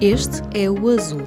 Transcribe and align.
Este 0.00 0.42
é 0.52 0.70
o 0.70 0.90
Azul. 0.90 1.26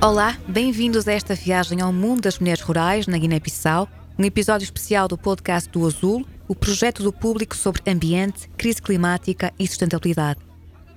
Olá, 0.00 0.38
bem-vindos 0.46 1.08
a 1.08 1.12
esta 1.12 1.34
viagem 1.34 1.80
ao 1.80 1.92
mundo 1.92 2.20
das 2.20 2.38
mulheres 2.38 2.62
rurais 2.62 3.08
na 3.08 3.18
Guiné-Bissau, 3.18 3.88
um 4.16 4.24
episódio 4.24 4.62
especial 4.62 5.08
do 5.08 5.18
podcast 5.18 5.68
do 5.68 5.84
Azul, 5.84 6.24
o 6.46 6.54
projeto 6.54 7.02
do 7.02 7.12
público 7.12 7.56
sobre 7.56 7.82
ambiente, 7.90 8.48
crise 8.56 8.80
climática 8.80 9.52
e 9.58 9.66
sustentabilidade. 9.66 10.38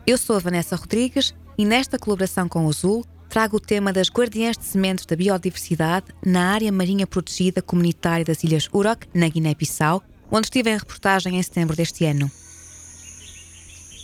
Eu 0.06 0.20
sou 0.20 0.36
a 0.36 0.40
Vanessa 0.40 0.76
Rodrigues 0.76 1.34
e 1.58 1.66
nesta 1.66 1.98
colaboração 1.98 2.48
com 2.48 2.68
o 2.68 2.70
Azul 2.70 3.04
trago 3.32 3.56
o 3.56 3.60
tema 3.62 3.94
das 3.94 4.10
guardiãs 4.10 4.58
de 4.58 4.66
sementes 4.66 5.06
da 5.06 5.16
biodiversidade 5.16 6.08
na 6.24 6.52
área 6.52 6.70
marinha 6.70 7.08
protegida 7.08 7.62
comunitária 7.62 8.26
das 8.26 8.44
Ilhas 8.44 8.68
Urok, 8.74 9.08
na 9.14 9.30
Guiné-Bissau, 9.30 10.04
onde 10.30 10.48
estive 10.48 10.70
em 10.70 10.78
reportagem 10.78 11.38
em 11.38 11.42
setembro 11.42 11.74
deste 11.74 12.04
ano. 12.04 12.30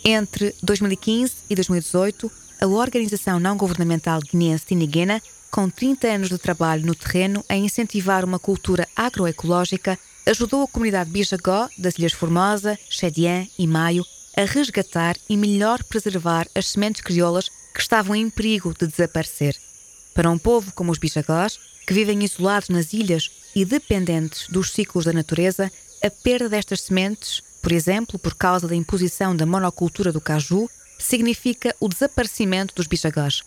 Entre 0.02 0.54
2015 0.62 1.34
e 1.50 1.54
2018, 1.54 2.32
a 2.62 2.66
organização 2.68 3.38
não-governamental 3.38 4.18
guineense 4.20 4.64
Tiniguena, 4.64 5.20
com 5.50 5.68
30 5.68 6.08
anos 6.08 6.28
de 6.30 6.38
trabalho 6.38 6.86
no 6.86 6.94
terreno 6.94 7.44
a 7.50 7.54
incentivar 7.54 8.24
uma 8.24 8.38
cultura 8.38 8.88
agroecológica, 8.96 9.98
ajudou 10.24 10.62
a 10.62 10.68
comunidade 10.68 11.10
Bijagó 11.10 11.68
das 11.76 11.98
Ilhas 11.98 12.14
Formosa, 12.14 12.78
Chedian 12.88 13.46
e 13.58 13.66
Maio 13.66 14.06
a 14.38 14.44
resgatar 14.44 15.16
e 15.28 15.36
melhor 15.36 15.82
preservar 15.82 16.46
as 16.54 16.68
sementes 16.68 17.00
crioulas 17.00 17.48
que 17.74 17.80
estavam 17.80 18.14
em 18.14 18.30
perigo 18.30 18.72
de 18.72 18.86
desaparecer. 18.86 19.56
Para 20.14 20.30
um 20.30 20.38
povo 20.38 20.72
como 20.74 20.92
os 20.92 20.98
bijagós, 20.98 21.58
que 21.84 21.92
vivem 21.92 22.22
isolados 22.22 22.68
nas 22.68 22.92
ilhas 22.92 23.32
e 23.52 23.64
dependentes 23.64 24.46
dos 24.48 24.70
ciclos 24.70 25.06
da 25.06 25.12
natureza, 25.12 25.72
a 26.00 26.08
perda 26.08 26.48
destas 26.48 26.82
sementes, 26.82 27.42
por 27.60 27.72
exemplo, 27.72 28.16
por 28.16 28.36
causa 28.36 28.68
da 28.68 28.76
imposição 28.76 29.34
da 29.34 29.44
monocultura 29.44 30.12
do 30.12 30.20
caju, 30.20 30.70
significa 31.00 31.74
o 31.80 31.88
desaparecimento 31.88 32.76
dos 32.76 32.86
bijagós. 32.86 33.42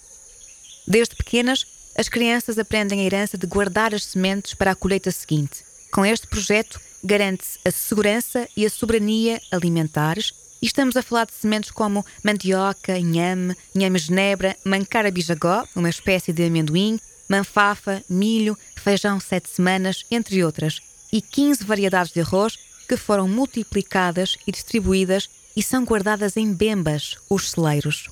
Desde 0.86 1.16
pequenas, 1.16 1.66
as 1.98 2.10
crianças 2.10 2.60
aprendem 2.60 3.00
a 3.00 3.04
herança 3.04 3.38
de 3.38 3.48
guardar 3.48 3.96
as 3.96 4.04
sementes 4.04 4.54
para 4.54 4.72
a 4.72 4.76
colheita 4.76 5.10
seguinte. 5.10 5.64
Com 5.90 6.06
este 6.06 6.28
projeto, 6.28 6.82
garante-se 7.02 7.60
a 7.64 7.72
segurança 7.72 8.46
e 8.58 8.66
a 8.66 8.70
soberania 8.70 9.42
alimentares 9.54 10.41
e 10.62 10.68
estamos 10.68 10.96
a 10.96 11.02
falar 11.02 11.26
de 11.26 11.34
sementes 11.34 11.72
como 11.72 12.06
mandioca, 12.24 12.98
inhame, 12.98 13.56
inhame 13.74 13.98
genebra, 13.98 14.56
mancara 14.64 15.10
bijagó, 15.10 15.68
uma 15.76 15.90
espécie 15.90 16.32
de 16.32 16.46
amendoim, 16.46 17.00
manfafa, 17.28 18.04
milho, 18.08 18.58
feijão 18.76 19.20
sete 19.20 19.50
semanas, 19.50 20.06
entre 20.12 20.44
outras, 20.44 20.80
e 21.12 21.22
15 21.22 21.64
variedades 21.64 22.14
de 22.14 22.22
arroz 22.22 22.58
que 22.88 22.96
foram 22.96 23.28
multiplicadas 23.28 24.38
e 24.46 24.52
distribuídas 24.52 25.30
e 25.56 25.64
são 25.64 25.84
guardadas 25.84 26.38
em 26.38 26.54
bembas, 26.54 27.18
os 27.30 27.52
celeiros. 27.52 28.10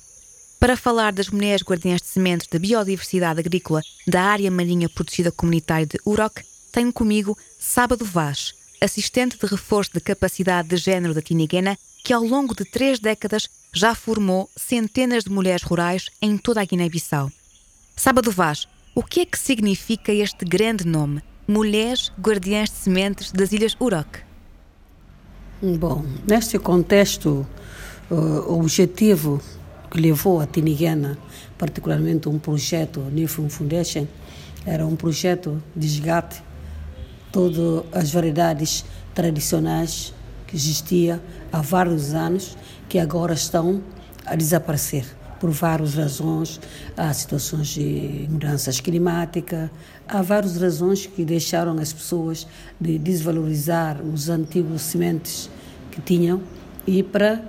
Para 0.58 0.76
falar 0.76 1.12
das 1.12 1.30
mulheres 1.30 1.62
guardiãs 1.62 2.02
de 2.02 2.08
sementes 2.08 2.46
da 2.48 2.58
biodiversidade 2.58 3.40
agrícola 3.40 3.82
da 4.06 4.22
área 4.22 4.50
marinha 4.50 4.88
protegida 4.88 5.32
comunitária 5.32 5.86
de 5.86 5.98
Urok, 6.04 6.42
tenho 6.72 6.92
comigo 6.92 7.36
Sábado 7.58 8.04
Vaz, 8.04 8.54
assistente 8.80 9.38
de 9.38 9.46
reforço 9.46 9.92
de 9.94 10.00
capacidade 10.00 10.68
de 10.68 10.76
género 10.76 11.14
da 11.14 11.22
Tiniguena 11.22 11.78
que 12.02 12.12
ao 12.12 12.24
longo 12.24 12.54
de 12.54 12.64
três 12.64 12.98
décadas 12.98 13.48
já 13.72 13.94
formou 13.94 14.48
centenas 14.56 15.24
de 15.24 15.30
mulheres 15.30 15.62
rurais 15.62 16.10
em 16.20 16.36
toda 16.36 16.60
a 16.60 16.64
Guiné-Bissau. 16.64 17.30
Sábado 17.96 18.30
Vaz, 18.30 18.66
o 18.94 19.02
que 19.02 19.20
é 19.20 19.26
que 19.26 19.38
significa 19.38 20.12
este 20.12 20.44
grande 20.44 20.86
nome, 20.86 21.22
Mulheres 21.46 22.10
Guardiãs 22.20 22.70
de 22.70 22.76
Sementes 22.76 23.32
das 23.32 23.52
Ilhas 23.52 23.76
Urok? 23.80 24.20
Bom, 25.62 26.04
neste 26.26 26.58
contexto, 26.58 27.46
o 28.10 28.54
objetivo 28.58 29.40
que 29.90 30.00
levou 30.00 30.40
a 30.40 30.46
Tiniguena, 30.46 31.18
particularmente 31.58 32.28
um 32.28 32.38
projeto 32.38 33.00
Nifum 33.12 33.50
Foundation, 33.50 34.06
era 34.64 34.86
um 34.86 34.96
projeto 34.96 35.62
de 35.76 35.86
resgate 35.86 36.42
todas 37.30 37.84
as 37.92 38.10
variedades 38.12 38.84
tradicionais 39.14 40.14
que 40.50 40.56
existia 40.56 41.22
há 41.52 41.62
vários 41.62 42.12
anos, 42.12 42.58
que 42.88 42.98
agora 42.98 43.32
estão 43.32 43.80
a 44.26 44.34
desaparecer 44.34 45.04
por 45.38 45.50
várias 45.50 45.94
razões. 45.94 46.60
Há 46.96 47.12
situações 47.14 47.68
de 47.68 48.26
mudanças 48.28 48.80
climáticas, 48.80 49.70
há 50.06 50.20
várias 50.20 50.60
razões 50.60 51.06
que 51.06 51.24
deixaram 51.24 51.78
as 51.78 51.92
pessoas 51.92 52.46
de 52.80 52.98
desvalorizar 52.98 54.02
os 54.02 54.28
antigos 54.28 54.82
sementes 54.82 55.48
que 55.92 56.02
tinham 56.02 56.42
e 56.86 57.02
para 57.02 57.40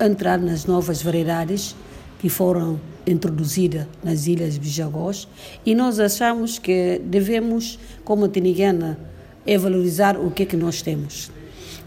entrar 0.00 0.38
nas 0.38 0.64
novas 0.64 1.02
variedades 1.02 1.74
que 2.18 2.28
foram 2.28 2.80
introduzidas 3.06 3.86
nas 4.02 4.26
ilhas 4.26 4.56
Bijagós 4.56 5.28
e 5.66 5.74
nós 5.74 6.00
achamos 6.00 6.58
que 6.58 7.00
devemos, 7.04 7.78
como 8.04 8.28
tiniguena, 8.28 8.98
é 9.46 9.58
valorizar 9.58 10.16
o 10.16 10.30
que 10.30 10.44
é 10.44 10.46
que 10.46 10.56
nós 10.56 10.80
temos. 10.80 11.33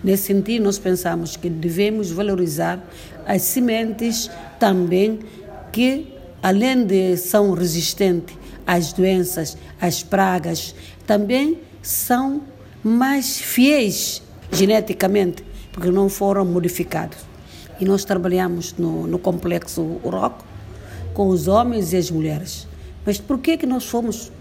Nesse 0.04 0.24
sentido, 0.24 0.64
nós 0.64 0.78
pensamos 0.78 1.36
que 1.36 1.50
devemos 1.50 2.12
valorizar 2.12 2.84
as 3.26 3.42
sementes 3.42 4.30
também 4.60 5.20
que, 5.72 6.14
além 6.42 6.86
de 6.86 7.18
são 7.18 7.54
resistentes 7.54 8.36
às 8.66 8.94
doenças, 8.94 9.58
às 9.82 10.04
pragas, 10.04 10.76
também 11.06 11.60
são 11.82 12.44
mais 12.84 13.40
fiéis 13.40 14.22
geneticamente, 14.52 15.44
porque 15.72 15.90
não 15.90 16.10
foram 16.10 16.46
modificados. 16.46 17.18
E 17.80 17.86
nós 17.86 18.06
trabalhamos 18.06 18.74
no, 18.78 19.08
no 19.08 19.20
complexo 19.20 20.00
Uroco 20.04 20.46
com 21.14 21.30
os 21.30 21.48
homens 21.48 21.94
e 21.94 21.98
as 21.98 22.12
mulheres. 22.12 22.68
Mas 23.06 23.20
por 23.20 23.40
que, 23.40 23.58
que 23.58 23.66
nós 23.66 23.86
fomos 23.86 24.32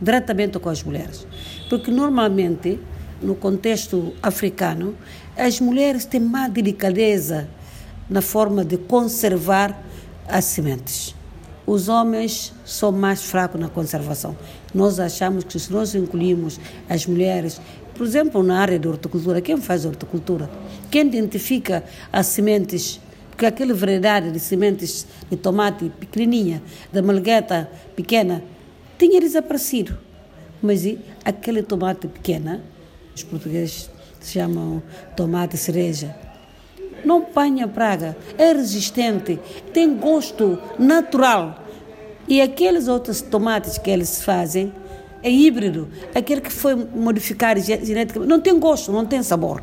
diretamente 0.00 0.58
com 0.58 0.68
as 0.68 0.82
mulheres? 0.82 1.26
Porque 1.68 1.90
normalmente 1.90 2.78
no 3.20 3.34
contexto 3.34 4.12
africano, 4.22 4.94
as 5.36 5.60
mulheres 5.60 6.04
têm 6.04 6.20
má 6.20 6.48
delicadeza 6.48 7.48
na 8.08 8.22
forma 8.22 8.64
de 8.64 8.76
conservar 8.76 9.82
as 10.28 10.44
sementes. 10.44 11.14
Os 11.66 11.88
homens 11.88 12.52
são 12.64 12.92
mais 12.92 13.24
fracos 13.24 13.60
na 13.60 13.68
conservação. 13.68 14.36
Nós 14.72 15.00
achamos 15.00 15.42
que 15.42 15.58
se 15.58 15.72
nós 15.72 15.94
incluímos 15.94 16.60
as 16.88 17.06
mulheres, 17.06 17.60
por 17.94 18.06
exemplo, 18.06 18.42
na 18.42 18.60
área 18.60 18.78
de 18.78 18.86
horticultura, 18.86 19.40
quem 19.40 19.56
faz 19.56 19.84
horticultura? 19.84 20.48
Quem 20.90 21.06
identifica 21.06 21.82
as 22.12 22.26
sementes? 22.26 23.00
Porque 23.30 23.46
aquela 23.46 23.74
variedade 23.74 24.30
de 24.30 24.38
sementes 24.38 25.06
de 25.28 25.36
tomate 25.36 25.90
pequenininha, 25.98 26.62
da 26.92 27.02
malgueta 27.02 27.68
pequena, 27.96 28.42
tinha 28.96 29.20
desaparecido. 29.20 29.98
Mas 30.62 30.86
aquele 31.24 31.62
tomate 31.62 32.06
pequena 32.06 32.62
os 33.16 33.24
portugueses 33.24 33.90
chamam 34.20 34.82
tomate 35.16 35.56
cereja. 35.56 36.14
Não 37.02 37.18
apanha 37.18 37.66
praga, 37.66 38.16
é 38.36 38.52
resistente, 38.52 39.40
tem 39.72 39.96
gosto 39.96 40.58
natural. 40.78 41.64
E 42.28 42.42
aqueles 42.42 42.88
outros 42.88 43.22
tomates 43.22 43.78
que 43.78 43.90
eles 43.90 44.22
fazem 44.22 44.72
é 45.22 45.30
híbrido, 45.30 45.88
aquele 46.14 46.40
que 46.40 46.52
foi 46.52 46.74
modificado 46.74 47.58
geneticamente, 47.60 48.28
não 48.28 48.40
tem 48.40 48.58
gosto, 48.58 48.92
não 48.92 49.06
tem 49.06 49.22
sabor. 49.22 49.62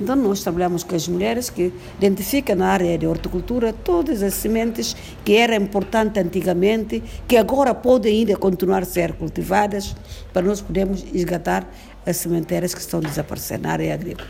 Então, 0.00 0.14
nós 0.14 0.42
trabalhamos 0.42 0.82
com 0.82 0.94
as 0.94 1.08
mulheres 1.08 1.48
que 1.48 1.72
identificam 1.96 2.56
na 2.56 2.68
área 2.68 2.98
de 2.98 3.06
horticultura 3.06 3.72
todas 3.72 4.22
as 4.22 4.34
sementes 4.34 4.94
que 5.24 5.36
eram 5.36 5.56
importantes 5.56 6.22
antigamente, 6.22 7.02
que 7.26 7.36
agora 7.36 7.74
podem 7.74 8.18
ainda 8.18 8.36
continuar 8.36 8.82
a 8.82 8.86
ser 8.86 9.14
cultivadas, 9.14 9.96
para 10.32 10.46
nós 10.46 10.60
podermos 10.60 11.02
resgatar 11.02 11.66
as 12.04 12.18
sementeiras 12.18 12.74
que 12.74 12.80
estão 12.80 13.00
desaparecendo 13.00 13.62
na 13.62 13.72
área 13.72 13.94
agrícola. 13.94 14.28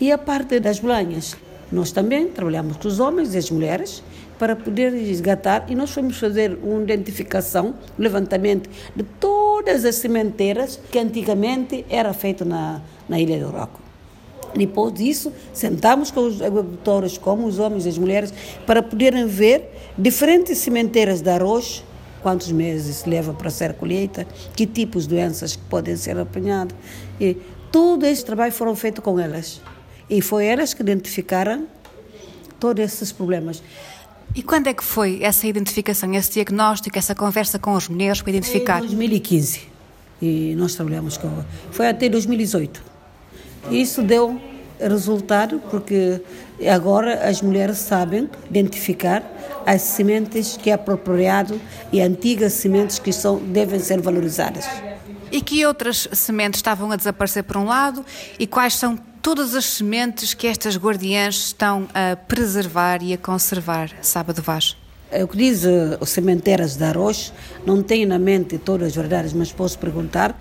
E 0.00 0.10
a 0.10 0.18
parte 0.18 0.58
das 0.58 0.80
bolanhas, 0.80 1.36
nós 1.70 1.92
também 1.92 2.28
trabalhamos 2.28 2.76
com 2.76 2.88
os 2.88 2.98
homens 2.98 3.34
e 3.34 3.38
as 3.38 3.50
mulheres 3.50 4.02
para 4.40 4.56
poder 4.56 4.92
resgatar 4.92 5.66
e 5.68 5.74
nós 5.74 5.90
fomos 5.90 6.18
fazer 6.18 6.58
uma 6.62 6.82
identificação, 6.82 7.74
um 7.98 8.02
levantamento 8.02 8.68
de 8.96 9.04
todas 9.20 9.84
as 9.84 9.96
sementeiras 9.96 10.80
que 10.90 10.98
antigamente 10.98 11.84
era 11.88 12.12
feito 12.12 12.44
na, 12.44 12.80
na 13.08 13.20
Ilha 13.20 13.38
do 13.38 13.50
Roco. 13.50 13.89
Depois 14.54 14.92
disso, 14.94 15.32
sentamos 15.52 16.10
com 16.10 16.26
os 16.26 16.42
agricultores, 16.42 17.16
como 17.16 17.46
os 17.46 17.58
homens 17.58 17.86
e 17.86 17.88
as 17.88 17.98
mulheres, 17.98 18.32
para 18.66 18.82
poderem 18.82 19.26
ver 19.26 19.70
diferentes 19.96 20.58
sementeiras 20.58 21.20
de 21.20 21.30
arroz, 21.30 21.84
quantos 22.22 22.50
meses 22.52 23.04
leva 23.04 23.32
para 23.32 23.50
ser 23.50 23.74
colheita, 23.74 24.26
que 24.54 24.66
tipos 24.66 25.06
de 25.06 25.14
doenças 25.14 25.56
podem 25.56 25.96
ser 25.96 26.18
apanhadas. 26.18 26.76
E 27.20 27.36
todo 27.70 28.04
esse 28.04 28.24
trabalho 28.24 28.52
foram 28.52 28.74
feito 28.74 29.00
com 29.00 29.18
elas. 29.18 29.60
E 30.08 30.20
foi 30.20 30.46
elas 30.46 30.74
que 30.74 30.82
identificaram 30.82 31.66
todos 32.58 32.84
esses 32.84 33.12
problemas. 33.12 33.62
E 34.34 34.42
quando 34.42 34.68
é 34.68 34.74
que 34.74 34.84
foi 34.84 35.20
essa 35.22 35.46
identificação, 35.46 36.12
esse 36.14 36.32
diagnóstico, 36.32 36.96
essa 36.98 37.14
conversa 37.14 37.58
com 37.58 37.74
as 37.76 37.88
mulheres 37.88 38.20
para 38.20 38.30
identificar? 38.30 38.78
Em 38.78 38.86
2015. 38.86 39.62
E 40.22 40.54
nós 40.56 40.74
trabalhamos 40.74 41.16
com. 41.16 41.28
Foi 41.70 41.88
até 41.88 42.08
2018. 42.08 42.89
Isso 43.70 44.02
deu 44.02 44.40
resultado 44.78 45.60
porque 45.70 46.20
agora 46.72 47.28
as 47.28 47.42
mulheres 47.42 47.78
sabem 47.78 48.28
identificar 48.48 49.22
as 49.66 49.82
sementes 49.82 50.56
que 50.56 50.70
é 50.70 50.72
apropriado 50.72 51.60
e 51.92 52.00
antigas 52.00 52.54
sementes 52.54 52.98
que 52.98 53.12
são, 53.12 53.38
devem 53.38 53.78
ser 53.78 54.00
valorizadas. 54.00 54.64
E 55.30 55.40
que 55.40 55.64
outras 55.64 56.08
sementes 56.12 56.58
estavam 56.58 56.90
a 56.90 56.96
desaparecer 56.96 57.44
por 57.44 57.56
um 57.56 57.64
lado 57.64 58.04
e 58.38 58.46
quais 58.46 58.74
são 58.74 58.98
todas 59.22 59.54
as 59.54 59.66
sementes 59.66 60.34
que 60.34 60.46
estas 60.46 60.76
guardiãs 60.76 61.36
estão 61.36 61.86
a 61.94 62.16
preservar 62.16 63.02
e 63.02 63.12
a 63.12 63.18
conservar, 63.18 63.90
Sábado 64.00 64.42
Vaz? 64.42 64.76
O 65.12 65.26
que 65.26 65.36
diz 65.36 65.64
eh, 65.64 65.98
os 66.00 66.10
sementeiras 66.10 66.76
de 66.76 66.84
arroz, 66.84 67.32
não 67.66 67.82
tenho 67.82 68.06
na 68.06 68.18
mente 68.18 68.56
todas 68.58 68.88
as 68.88 68.94
verdades, 68.94 69.32
mas 69.32 69.50
posso 69.50 69.76
perguntar. 69.76 70.40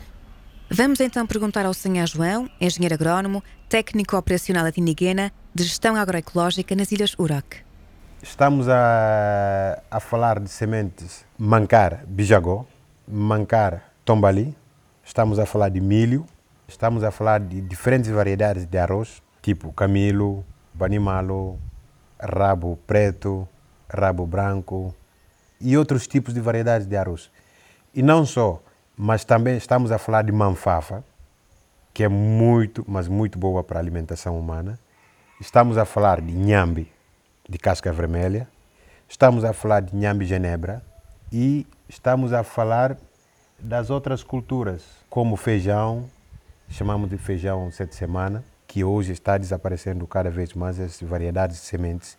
Vamos 0.72 1.00
então 1.00 1.26
perguntar 1.26 1.66
ao 1.66 1.74
Sr. 1.74 2.06
João, 2.06 2.48
engenheiro 2.62 2.94
agrónomo, 2.94 3.44
técnico 3.68 4.16
operacional 4.16 4.64
da 4.64 4.72
Tiniguena, 4.72 5.32
de 5.54 5.64
gestão 5.64 5.96
agroecológica 5.96 6.76
nas 6.76 6.92
Ilhas 6.92 7.16
Urac. 7.18 7.58
Estamos 8.22 8.70
a, 8.70 9.82
a 9.90 10.00
falar 10.00 10.40
de 10.40 10.48
sementes 10.48 11.26
mancar 11.40 12.06
bijagó, 12.06 12.68
mancar 13.08 13.92
tombali, 14.06 14.56
estamos 15.04 15.40
a 15.40 15.46
falar 15.48 15.70
de 15.70 15.82
milho, 15.82 16.24
estamos 16.68 17.04
a 17.04 17.10
falar 17.10 17.40
de 17.40 17.62
diferentes 17.62 18.12
variedades 18.12 18.68
de 18.68 18.78
arroz, 18.78 19.24
tipo 19.42 19.74
camilo, 19.74 20.46
banimalo, 20.72 21.58
rabo 22.20 22.78
preto, 22.86 23.50
rabo 23.90 24.28
branco 24.28 24.94
e 25.60 25.76
outros 25.76 26.06
tipos 26.06 26.32
de 26.32 26.40
variedades 26.40 26.86
de 26.86 26.96
arroz. 26.96 27.32
E 27.92 28.04
não 28.04 28.24
só, 28.24 28.62
mas 29.02 29.24
também 29.24 29.56
estamos 29.56 29.94
a 29.94 29.98
falar 29.98 30.24
de 30.24 30.32
manfafa, 30.34 31.02
que 31.94 32.04
é 32.04 32.10
muito, 32.10 32.84
mas 32.86 33.08
muito 33.08 33.40
boa 33.40 33.64
para 33.64 33.80
a 33.80 33.82
alimentação 33.82 34.38
humana. 34.38 34.78
Estamos 35.40 35.78
a 35.78 35.86
falar 35.86 36.20
de 36.20 36.34
nhambi, 36.34 36.92
de 37.48 37.58
casca 37.58 37.94
vermelha. 37.94 38.46
Estamos 39.08 39.46
a 39.46 39.54
falar 39.54 39.80
de 39.80 39.96
Nhambi 39.96 40.26
Genebra 40.26 40.84
e 41.32 41.66
estamos 41.88 42.34
a 42.34 42.44
falar 42.44 42.98
das 43.58 43.90
outras 43.90 44.22
culturas, 44.22 44.84
como 45.10 45.38
feijão, 45.38 46.10
chamamos 46.68 47.10
de 47.10 47.18
feijão 47.18 47.72
sete 47.72 47.96
semana, 47.96 48.44
que 48.68 48.84
hoje 48.84 49.14
está 49.14 49.38
desaparecendo 49.38 50.06
cada 50.08 50.30
vez 50.30 50.54
mais 50.54 50.78
as 50.78 51.02
variedades 51.02 51.56
de 51.56 51.64
sementes 51.64 52.18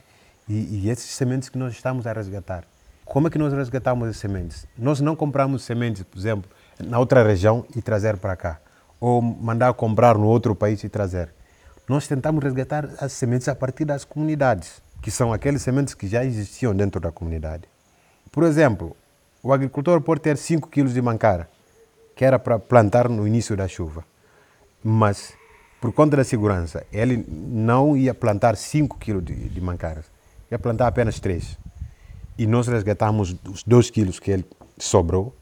e, 0.48 0.78
e 0.78 0.88
esses 0.90 1.10
sementes 1.10 1.50
que 1.50 1.58
nós 1.58 1.74
estamos 1.74 2.06
a 2.06 2.12
resgatar. 2.14 2.64
Como 3.04 3.28
é 3.28 3.30
que 3.30 3.38
nós 3.38 3.52
resgatamos 3.52 4.08
as 4.08 4.16
sementes? 4.16 4.66
Nós 4.78 5.00
não 5.00 5.14
compramos 5.14 5.62
sementes, 5.62 6.02
por 6.02 6.18
exemplo, 6.18 6.50
na 6.84 6.98
outra 6.98 7.22
região 7.22 7.64
e 7.74 7.82
trazer 7.82 8.16
para 8.16 8.36
cá, 8.36 8.60
ou 9.00 9.20
mandar 9.20 9.72
comprar 9.74 10.16
no 10.16 10.26
outro 10.26 10.54
país 10.54 10.82
e 10.84 10.88
trazer. 10.88 11.32
Nós 11.88 12.06
tentamos 12.06 12.42
resgatar 12.42 12.88
as 12.98 13.12
sementes 13.12 13.48
a 13.48 13.54
partir 13.54 13.84
das 13.84 14.04
comunidades 14.04 14.80
que 15.02 15.10
são 15.10 15.32
aqueles 15.32 15.62
sementes 15.62 15.94
que 15.94 16.06
já 16.06 16.24
existiam 16.24 16.74
dentro 16.74 17.00
da 17.00 17.10
comunidade. 17.10 17.64
Por 18.30 18.44
exemplo, 18.44 18.96
o 19.42 19.52
agricultor 19.52 20.00
pode 20.00 20.20
ter 20.20 20.36
5 20.36 20.68
quilos 20.68 20.92
de 20.92 21.00
mancara, 21.00 21.48
que 22.14 22.24
era 22.24 22.38
para 22.38 22.58
plantar 22.58 23.08
no 23.08 23.26
início 23.26 23.56
da 23.56 23.66
chuva, 23.66 24.04
mas 24.84 25.32
por 25.80 25.92
conta 25.92 26.18
da 26.18 26.24
segurança, 26.24 26.84
ele 26.92 27.24
não 27.28 27.96
ia 27.96 28.12
plantar 28.12 28.56
5 28.56 28.98
quilos 28.98 29.24
de, 29.24 29.34
de 29.34 29.60
ia 30.50 30.58
plantar 30.58 30.88
apenas 30.88 31.18
3. 31.18 31.58
E 32.36 32.46
nós 32.46 32.68
resgatamos 32.68 33.34
os 33.48 33.62
2 33.62 33.90
quilos 33.90 34.18
que 34.18 34.30
ele 34.30 34.44
sobrou 34.78 35.34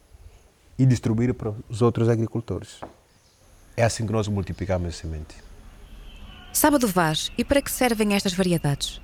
e 0.79 0.85
distribuir 0.85 1.35
para 1.35 1.53
os 1.69 1.83
outros 1.83 2.09
agricultores. 2.09 2.79
É 3.77 3.83
assim 3.83 4.07
que 4.07 4.11
nós 4.11 4.27
multiplicamos 4.27 4.87
a 4.87 4.91
semente. 4.91 5.35
Sábado 6.51 6.87
Vaz, 6.87 7.31
e 7.37 7.45
para 7.45 7.61
que 7.61 7.69
servem 7.69 8.15
estas 8.15 8.33
variedades? 8.33 8.99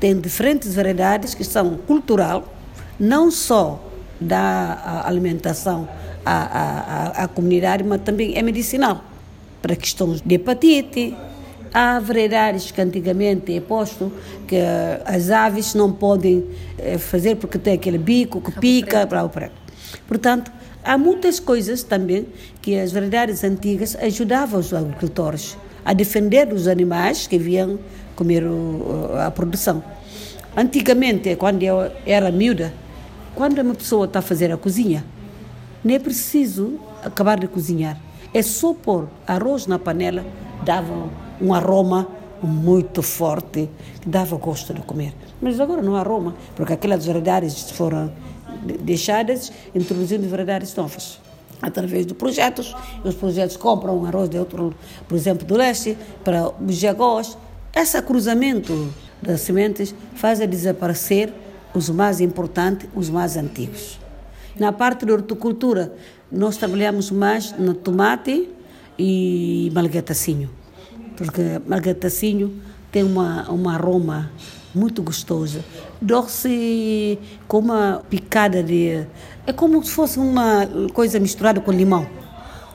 tem 0.00 0.20
diferentes 0.20 0.74
variedades 0.74 1.34
que 1.34 1.44
são 1.44 1.76
cultural, 1.76 2.52
não 2.98 3.30
só 3.30 3.82
da 4.20 5.02
alimentação 5.06 5.88
à, 6.24 6.32
à, 7.22 7.24
à 7.24 7.28
comunidade, 7.28 7.82
mas 7.84 8.00
também 8.02 8.36
é 8.36 8.42
medicinal, 8.42 9.02
para 9.62 9.74
questões 9.76 10.20
de 10.20 10.34
hepatite. 10.34 11.16
Há 11.72 11.98
variedades 11.98 12.70
que 12.70 12.80
antigamente 12.80 13.56
é 13.56 13.60
posto 13.60 14.12
que 14.46 14.56
as 15.04 15.30
aves 15.30 15.74
não 15.74 15.90
podem 15.90 16.44
eh, 16.78 16.98
fazer 16.98 17.34
porque 17.34 17.58
tem 17.58 17.74
aquele 17.74 17.98
bico 17.98 18.40
que 18.40 18.52
pica. 18.52 19.06
Para, 19.08 19.28
para. 19.28 19.50
Portanto, 20.06 20.52
há 20.84 20.98
muitas 20.98 21.40
coisas 21.40 21.82
também 21.82 22.26
que 22.60 22.78
as 22.78 22.92
variedades 22.92 23.42
antigas 23.42 23.96
ajudavam 23.96 24.60
os 24.60 24.72
agricultores 24.72 25.56
a 25.84 25.92
defender 25.92 26.52
os 26.52 26.68
animais 26.68 27.26
que 27.26 27.38
vinham 27.38 27.78
comer 28.14 28.44
a 29.24 29.30
produção. 29.30 29.82
Antigamente, 30.56 31.34
quando 31.36 31.62
eu 31.62 31.90
era 32.06 32.30
miúda, 32.30 32.72
quando 33.34 33.58
uma 33.60 33.74
pessoa 33.74 34.06
está 34.06 34.20
a 34.20 34.22
fazer 34.22 34.52
a 34.52 34.56
cozinha, 34.56 35.04
nem 35.82 35.96
é 35.96 35.98
preciso 35.98 36.78
acabar 37.02 37.40
de 37.40 37.48
cozinhar. 37.48 37.98
É 38.32 38.42
só 38.42 38.72
pôr 38.72 39.08
arroz 39.26 39.66
na 39.66 39.78
panela, 39.78 40.24
dava 40.64 41.10
um 41.40 41.52
aroma 41.52 42.08
muito 42.42 43.02
forte, 43.02 43.68
que 44.00 44.08
dava 44.08 44.36
gosto 44.36 44.72
de 44.72 44.80
comer. 44.82 45.12
Mas 45.40 45.58
agora 45.58 45.82
não 45.82 45.96
há 45.96 46.00
aroma, 46.00 46.34
porque 46.54 46.72
aquelas 46.72 47.04
variedades 47.06 47.70
foram 47.70 48.12
deixadas, 48.80 49.52
introduzindo 49.74 50.28
variedades 50.28 50.74
novas 50.74 51.20
através 51.62 52.06
de 52.06 52.14
projetos. 52.14 52.74
Os 53.04 53.14
projetos 53.14 53.56
compram 53.56 54.04
arroz 54.04 54.28
de 54.28 54.38
outro, 54.38 54.74
por 55.08 55.16
exemplo, 55.16 55.46
do 55.46 55.56
leste, 55.56 55.96
para 56.22 56.50
os 56.60 56.76
jagós. 56.76 57.36
Esse 57.74 58.00
cruzamento 58.02 58.92
das 59.22 59.40
sementes 59.40 59.94
faz 60.14 60.38
desaparecer 60.38 61.32
os 61.74 61.88
mais 61.90 62.20
importantes, 62.20 62.88
os 62.94 63.10
mais 63.10 63.36
antigos. 63.36 63.98
Na 64.58 64.72
parte 64.72 65.04
da 65.04 65.12
horticultura, 65.12 65.92
nós 66.30 66.56
trabalhamos 66.56 67.10
mais 67.10 67.52
no 67.58 67.74
tomate 67.74 68.48
e 68.96 69.70
malgatacinho, 69.74 70.48
porque 71.16 71.60
malgatacinho 71.66 72.60
tem 72.92 73.02
uma, 73.02 73.50
uma 73.50 73.74
aroma 73.74 74.30
muito 74.74 75.02
gostosa. 75.02 75.64
Doce 76.00 77.18
com 77.46 77.58
uma 77.58 78.02
picada 78.10 78.62
de 78.62 79.06
é 79.46 79.52
como 79.52 79.82
se 79.84 79.90
fosse 79.90 80.18
uma 80.18 80.66
coisa 80.92 81.20
misturada 81.20 81.60
com 81.60 81.70
limão. 81.70 82.06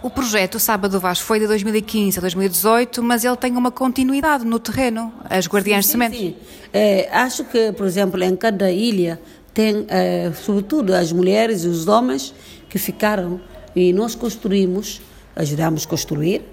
O 0.01 0.09
projeto 0.09 0.59
Sábado 0.59 0.97
Vaz 0.97 1.19
foi 1.19 1.39
de 1.39 1.47
2015 1.47 2.19
a 2.19 2.21
2018, 2.21 3.03
mas 3.03 3.25
ele 3.25 3.35
tem 3.35 3.57
uma 3.57 3.69
continuidade 3.69 4.45
no 4.45 4.57
terreno, 4.57 5.11
as 5.29 5.45
Guardiãs 5.45 5.85
sim, 5.85 5.91
Sementes. 5.91 6.19
Sim. 6.19 6.35
É, 6.71 7.09
acho 7.11 7.43
que, 7.43 7.73
por 7.73 7.85
exemplo, 7.85 8.23
em 8.23 8.33
cada 8.33 8.71
ilha 8.71 9.19
tem, 9.53 9.85
é, 9.89 10.31
sobretudo, 10.41 10.93
as 10.93 11.11
mulheres 11.11 11.65
e 11.65 11.67
os 11.67 11.85
homens 11.87 12.33
que 12.69 12.77
ficaram 12.77 13.41
e 13.75 13.91
nós 13.91 14.15
construímos, 14.15 15.01
ajudamos 15.35 15.85
a 15.85 15.89
construir, 15.89 16.43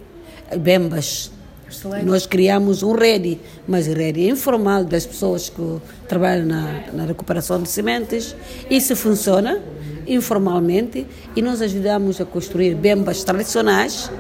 bembas 0.58 1.30
Excelente. 1.68 2.04
Nós 2.04 2.26
criamos 2.26 2.82
um 2.82 2.92
rede, 2.92 3.40
mas 3.66 3.86
rede 3.86 4.28
informal 4.28 4.84
das 4.84 5.04
pessoas 5.04 5.48
que 5.48 5.80
trabalham 6.08 6.46
na, 6.46 6.84
na 6.92 7.04
recuperação 7.04 7.60
de 7.60 7.68
sementes. 7.68 8.36
Isso 8.70 8.94
funciona 8.94 9.60
informalmente 10.06 11.06
e 11.34 11.42
nós 11.42 11.60
ajudamos 11.60 12.20
a 12.20 12.24
construir 12.24 12.74
bembas 12.74 13.24
tradicionais. 13.24 14.10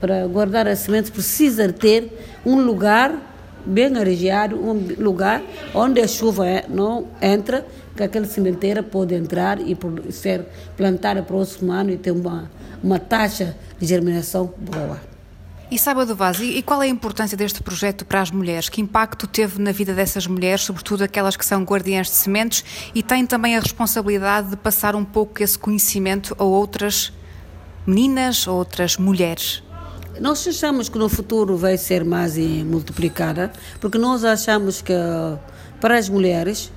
Para 0.00 0.26
guardar 0.26 0.66
as 0.66 0.78
sementes 0.78 1.10
precisa 1.10 1.70
ter 1.70 2.10
um 2.44 2.56
lugar 2.56 3.30
bem 3.66 3.94
arejado, 3.98 4.56
um 4.56 4.72
lugar 4.98 5.42
onde 5.74 6.00
a 6.00 6.08
chuva 6.08 6.46
é, 6.46 6.64
não 6.66 7.08
entra, 7.20 7.66
que 7.94 8.02
aquela 8.02 8.24
sementeira 8.24 8.82
pode 8.82 9.14
entrar 9.14 9.58
e 9.60 9.76
ser 10.10 10.46
plantada 10.76 11.22
próximo 11.22 11.70
ano 11.70 11.90
e 11.90 11.98
ter 11.98 12.12
uma, 12.12 12.50
uma 12.82 12.98
taxa 12.98 13.54
de 13.78 13.86
germinação 13.86 14.54
boa. 14.56 14.98
E 15.70 15.78
Sábado 15.78 16.16
Vaz, 16.16 16.40
e 16.40 16.60
qual 16.62 16.82
é 16.82 16.86
a 16.86 16.88
importância 16.88 17.36
deste 17.36 17.62
projeto 17.62 18.04
para 18.04 18.20
as 18.20 18.32
mulheres? 18.32 18.68
Que 18.68 18.80
impacto 18.80 19.28
teve 19.28 19.62
na 19.62 19.70
vida 19.70 19.94
dessas 19.94 20.26
mulheres, 20.26 20.62
sobretudo 20.62 21.04
aquelas 21.04 21.36
que 21.36 21.46
são 21.46 21.62
guardiãs 21.62 22.08
de 22.08 22.14
sementes, 22.14 22.64
e 22.92 23.04
têm 23.04 23.24
também 23.24 23.56
a 23.56 23.60
responsabilidade 23.60 24.50
de 24.50 24.56
passar 24.56 24.96
um 24.96 25.04
pouco 25.04 25.40
esse 25.40 25.56
conhecimento 25.56 26.34
a 26.40 26.42
outras 26.42 27.12
meninas, 27.86 28.48
a 28.48 28.50
outras 28.50 28.96
mulheres? 28.96 29.62
Nós 30.20 30.44
achamos 30.48 30.88
que 30.88 30.98
no 30.98 31.08
futuro 31.08 31.56
vai 31.56 31.78
ser 31.78 32.04
mais 32.04 32.36
multiplicada, 32.36 33.52
porque 33.80 33.96
nós 33.96 34.24
achamos 34.24 34.82
que 34.82 34.92
para 35.80 35.96
as 35.96 36.08
mulheres 36.08 36.72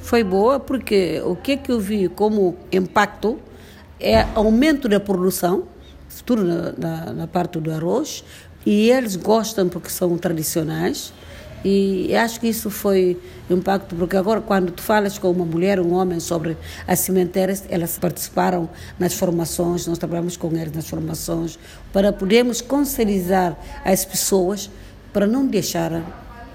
foi 0.00 0.24
boa, 0.24 0.58
porque 0.58 1.20
o 1.22 1.36
que 1.36 1.52
é 1.52 1.56
que 1.58 1.70
eu 1.70 1.78
vi 1.78 2.08
como 2.08 2.56
impacto 2.72 3.38
é 4.00 4.22
aumento 4.34 4.88
da 4.88 4.98
produção, 4.98 5.64
tudo 6.24 6.44
na, 6.44 6.72
na, 6.72 7.12
na 7.12 7.26
parte 7.26 7.58
do 7.58 7.72
arroz, 7.72 8.24
e 8.66 8.90
eles 8.90 9.16
gostam 9.16 9.68
porque 9.68 9.88
são 9.88 10.16
tradicionais 10.18 11.12
E 11.64 12.14
acho 12.16 12.40
que 12.40 12.48
isso 12.48 12.70
foi 12.70 13.16
um 13.48 13.54
impacto, 13.54 13.94
porque 13.94 14.16
agora 14.16 14.40
quando 14.40 14.72
tu 14.72 14.82
falas 14.82 15.16
com 15.16 15.30
uma 15.30 15.44
mulher, 15.44 15.78
um 15.78 15.92
homem 15.92 16.18
sobre 16.18 16.56
as 16.88 16.98
cemitérias, 17.00 17.64
elas 17.68 17.98
participaram 17.98 18.68
nas 18.98 19.14
formações, 19.14 19.86
nós 19.86 19.98
trabalhamos 19.98 20.36
com 20.36 20.50
eles 20.56 20.72
nas 20.72 20.88
formações, 20.88 21.58
para 21.92 22.12
podermos 22.12 22.60
conscientizar 22.60 23.56
as 23.84 24.04
pessoas 24.04 24.70
para 25.12 25.26
não 25.26 25.46
deixar 25.46 26.02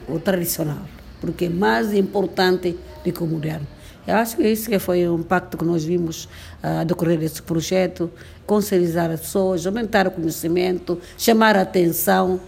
o 0.10 0.20
tradicional, 0.20 0.82
porque 1.22 1.46
é 1.46 1.50
mais 1.50 1.94
importante 1.94 2.78
do 3.06 3.12
que 3.12 3.24
o 3.24 3.28
moderno. 3.28 3.68
Eu 4.08 4.16
acho 4.16 4.38
que 4.38 4.48
isso 4.48 4.70
que 4.70 4.80
foi 4.80 5.06
o 5.06 5.16
impacto 5.16 5.58
que 5.58 5.66
nós 5.66 5.84
vimos 5.84 6.30
a 6.64 6.82
uh, 6.82 6.86
decorrer 6.86 7.20
desse 7.20 7.42
projeto, 7.42 8.10
conscientizar 8.46 9.12
as 9.12 9.20
pessoas, 9.20 9.68
aumentar 9.68 10.08
o 10.08 10.12
conhecimento, 10.12 10.98
chamar 11.18 11.58
a 11.58 11.64
atenção. 11.64 12.40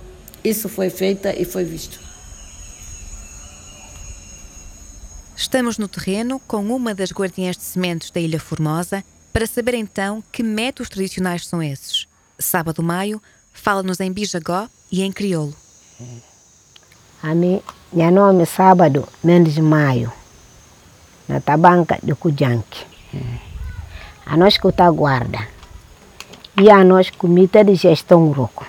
Isso 0.41 0.69
foi 0.69 0.89
feito 0.89 1.27
e 1.27 1.43
foi 1.43 1.65
visto. 1.65 1.99
Estamos 5.35 5.77
no 5.77 5.89
terreno 5.89 6.39
com 6.47 6.63
uma 6.73 6.95
das 6.95 7.11
guardiãs 7.11 7.57
de 7.57 7.63
sementes 7.63 8.09
da 8.09 8.21
Ilha 8.21 8.39
Formosa 8.39 9.03
para 9.33 9.45
saber 9.45 9.73
então 9.73 10.23
que 10.31 10.41
métodos 10.41 10.89
tradicionais 10.89 11.45
são 11.45 11.61
esses. 11.61 12.07
Sábado 12.39 12.81
Maio 12.81 13.21
fala-nos 13.51 13.99
em 13.99 14.13
Bijagó 14.13 14.69
e 14.89 15.01
em 15.01 15.11
crioulo. 15.11 15.53
A 17.21 17.35
mim, 17.35 17.61
meu 17.91 18.11
nome 18.11 18.43
é 18.43 18.45
Sábado 18.45 19.05
Mendes 19.21 19.57
Maio 19.57 20.18
na 21.29 21.39
tabanca 21.39 21.99
de 22.01 22.13
Kujanki. 22.15 22.85
A 24.25 24.35
nós 24.35 24.57
que 24.57 24.67
está 24.67 24.89
guarda. 24.89 25.47
E 26.59 26.69
a 26.69 26.83
nós 26.83 27.09
comita 27.11 27.63
de 27.63 27.75
gestão 27.75 28.27
Uroco. 28.27 28.65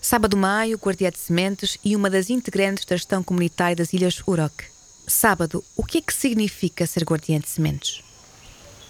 Sábado 0.00 0.36
Maio, 0.36 0.76
guardiã 0.76 1.10
de 1.10 1.18
sementes 1.18 1.78
e 1.84 1.94
uma 1.94 2.10
das 2.10 2.28
integrantes 2.28 2.84
da 2.84 2.96
gestão 2.96 3.22
comunitária 3.22 3.76
das 3.76 3.92
Ilhas 3.92 4.20
Uroc. 4.26 4.64
Sábado, 5.06 5.62
o 5.76 5.84
que 5.84 5.98
é 5.98 6.00
que 6.02 6.12
significa 6.12 6.86
ser 6.86 7.04
guardiã 7.04 7.38
de 7.38 7.48
sementes? 7.48 8.02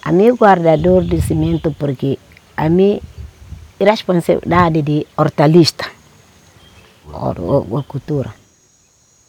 A 0.03 0.11
mim 0.11 0.33
guardador 0.33 1.05
de 1.05 1.21
semente 1.21 1.71
porque 1.79 2.19
a 2.57 2.69
mim 2.69 3.01
responsabilidade 3.79 4.83
de 4.83 5.07
hortalista, 5.17 5.91
horticultura. 7.13 8.42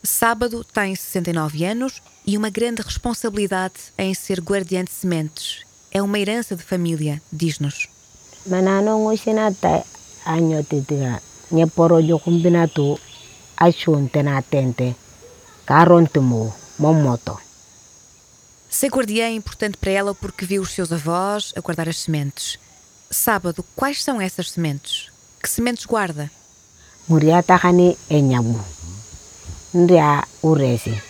Sábado 0.06 0.66
tem 0.66 0.94
69 0.94 1.64
anos 1.64 2.02
e 2.28 2.38
uma 2.38 2.50
grande 2.50 2.82
responsabilidade 2.82 3.76
em 3.98 4.14
ser 4.14 4.42
guardiã 4.42 4.84
de 4.84 4.92
sementes. 4.92 5.62
É 5.90 6.02
uma 6.02 6.20
herança 6.20 6.58
de 6.58 6.62
família, 6.62 7.22
diz-nos. 7.32 7.88
Ser 18.70 18.90
guardiã 18.90 19.28
é 19.28 19.32
importante 19.32 19.78
para 19.78 19.92
ela 19.92 20.14
porque 20.14 20.46
viu 20.46 20.64
os 20.64 20.72
seus 20.72 20.92
avós 20.92 21.54
a 21.56 21.62
guardar 21.62 21.88
as 21.88 22.00
sementes. 22.00 22.60
Sábado, 23.10 23.64
quais 23.74 24.04
são 24.04 24.20
essas 24.20 24.52
sementes? 24.52 25.10
Que 25.42 25.50
sementes 25.50 25.86
guarda? 25.86 26.30
Muriata 27.08 27.56
hani 27.56 27.98
enyamu. 28.10 28.83
Uresi 30.44 30.92
é 30.92 31.02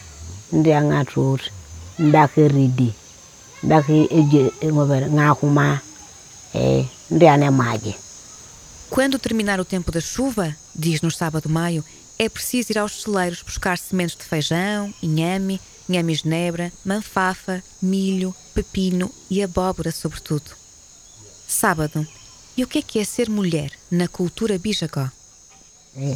Quando 8.89 9.19
terminar 9.19 9.59
o 9.59 9.65
tempo 9.65 9.91
da 9.91 9.99
chuva, 9.99 10.55
diz 10.73 11.01
no 11.01 11.11
sábado 11.11 11.49
maio, 11.49 11.83
é 12.17 12.29
preciso 12.29 12.71
ir 12.71 12.77
aos 12.77 13.01
celeiros 13.01 13.41
buscar 13.41 13.77
sementes 13.77 14.15
de 14.15 14.23
feijão, 14.23 14.93
inhame, 15.03 15.59
inhame 15.89 16.15
genebra, 16.15 16.71
manfafa, 16.85 17.61
milho, 17.81 18.33
pepino 18.53 19.11
e 19.29 19.43
abóbora, 19.43 19.91
sobretudo. 19.91 20.51
Sábado. 21.45 22.07
E 22.55 22.63
o 22.63 22.67
que 22.67 22.79
é 22.79 22.81
que 22.81 22.99
é 22.99 23.03
ser 23.03 23.29
mulher 23.29 23.71
na 23.91 24.07
cultura 24.07 24.57
bijagó? 24.57 25.09
É, 25.95 26.15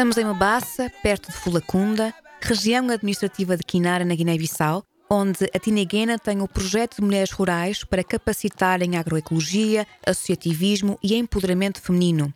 Estamos 0.00 0.16
em 0.16 0.24
Mabassa, 0.24 0.90
perto 1.02 1.30
de 1.30 1.36
Fulacunda, 1.36 2.14
região 2.40 2.88
administrativa 2.88 3.54
de 3.54 3.62
Quinara, 3.62 4.02
na 4.02 4.14
Guiné-Bissau, 4.14 4.82
onde 5.10 5.44
a 5.54 5.58
Tiniguena 5.58 6.18
tem 6.18 6.40
o 6.40 6.48
projeto 6.48 6.96
de 6.96 7.02
mulheres 7.02 7.30
rurais 7.32 7.84
para 7.84 8.02
capacitar 8.02 8.80
em 8.80 8.96
agroecologia, 8.96 9.86
associativismo 10.06 10.98
e 11.02 11.14
empoderamento 11.14 11.82
feminino. 11.82 12.32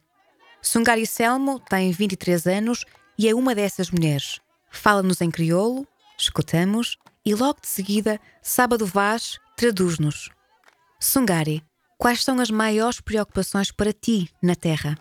Sungari 0.61 1.07
Selmo 1.07 1.59
tem 1.59 1.91
23 1.91 2.47
anos 2.49 2.85
e 3.17 3.31
é 3.31 3.35
uma 3.35 3.55
dessas 3.55 3.91
mulheres. 3.91 4.43
Fala-nos 4.71 5.23
em 5.23 5.31
crioulo, 5.31 5.89
escutamos 6.19 6.99
e 7.25 7.35
logo 7.35 7.63
de 7.63 7.69
seguida, 7.69 8.21
Sábado 8.43 8.85
Vaz 8.85 9.39
traduz-nos. 9.57 10.29
Sungari, 11.01 11.65
quais 11.97 12.23
são 12.23 12.41
as 12.41 12.51
maiores 12.51 13.01
preocupações 13.01 13.71
para 13.71 13.91
ti 13.91 14.29
na 14.43 14.55
Terra? 14.55 14.99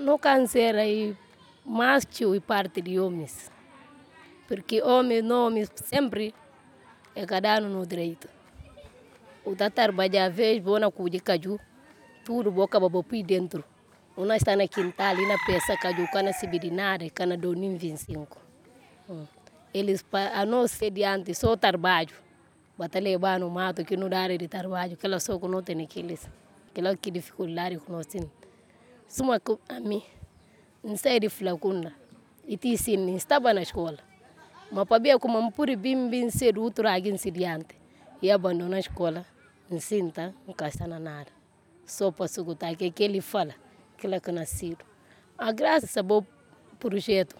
No 0.00 0.18
câncer 0.18 0.76
aí, 0.76 1.14
macho 1.62 2.34
e 2.34 2.40
parte 2.40 2.80
de 2.80 2.98
homens. 2.98 3.52
Porque 4.48 4.80
homem, 4.80 5.30
homem 5.30 5.66
sempre 5.74 6.34
é 7.14 7.26
cada 7.26 7.60
no 7.60 7.84
direito. 7.84 8.26
O 9.44 9.54
tatar 9.54 9.92
baja 9.92 10.30
vez 10.30 10.58
bona 10.62 10.90
de 11.10 11.20
caju, 11.20 11.60
tudo 12.24 12.50
boca 12.50 12.80
babopi 12.80 13.22
dentro. 13.22 13.62
Uma 14.16 14.36
está 14.36 14.56
na 14.56 14.66
quintal 14.66 15.18
e 15.18 15.26
na 15.26 15.36
peça 15.44 15.76
caju 15.76 16.08
cana 16.10 16.32
sibirinare, 16.32 17.10
cana 17.10 17.36
donim 17.36 17.76
25. 17.76 18.38
Eles 19.74 20.02
a 20.34 20.46
nós 20.46 20.70
sediante 20.70 21.34
só 21.34 21.56
trabalho. 21.56 22.16
Batalha 22.78 23.18
ba 23.18 23.38
no 23.38 23.50
mato 23.50 23.84
que 23.84 23.98
não 23.98 24.08
dá 24.08 24.26
de 24.28 24.48
trabalho, 24.48 24.96
que 24.96 25.04
ela 25.04 25.20
só 25.20 25.38
que 25.38 25.46
não 25.46 25.62
tem 25.62 25.82
aqueles. 25.82 26.26
Que 26.72 26.80
ela 26.80 26.96
que 26.96 27.10
dificuldade 27.10 27.78
nós 27.86 28.06
suma 29.10 29.42
a 29.68 29.80
mim 29.80 30.04
não 30.84 30.96
sei 30.96 31.18
de 31.18 31.28
flacunda 31.28 31.92
e 32.46 32.56
te 32.56 32.68
ensino 32.68 33.16
estava 33.16 33.52
na 33.52 33.62
escola 33.62 33.98
mas 34.70 34.86
para 34.86 35.02
ver 35.02 35.18
como 35.18 35.42
me 35.42 35.50
puri 35.50 35.74
bim 35.74 36.08
bim 36.08 36.30
ser 36.30 36.56
outro 36.56 36.88
alguém 36.88 37.16
se 37.16 37.28
diante 37.32 37.74
e 38.22 38.30
abandonou 38.30 38.76
a 38.76 38.78
escola 38.78 39.26
ensinta 39.68 40.32
não 40.46 40.54
casta 40.54 40.86
na 40.86 41.00
nada 41.00 41.32
só 41.84 42.12
para 42.12 42.26
escutar 42.26 42.76
que 42.76 42.88
que 42.92 43.02
ele 43.02 43.20
fala 43.20 43.52
que 43.98 44.06
ele 44.06 44.14
é 44.14 44.32
nascido 44.32 44.84
a 45.36 45.50
graça 45.50 46.00
bom 46.04 46.24
projeto 46.78 47.34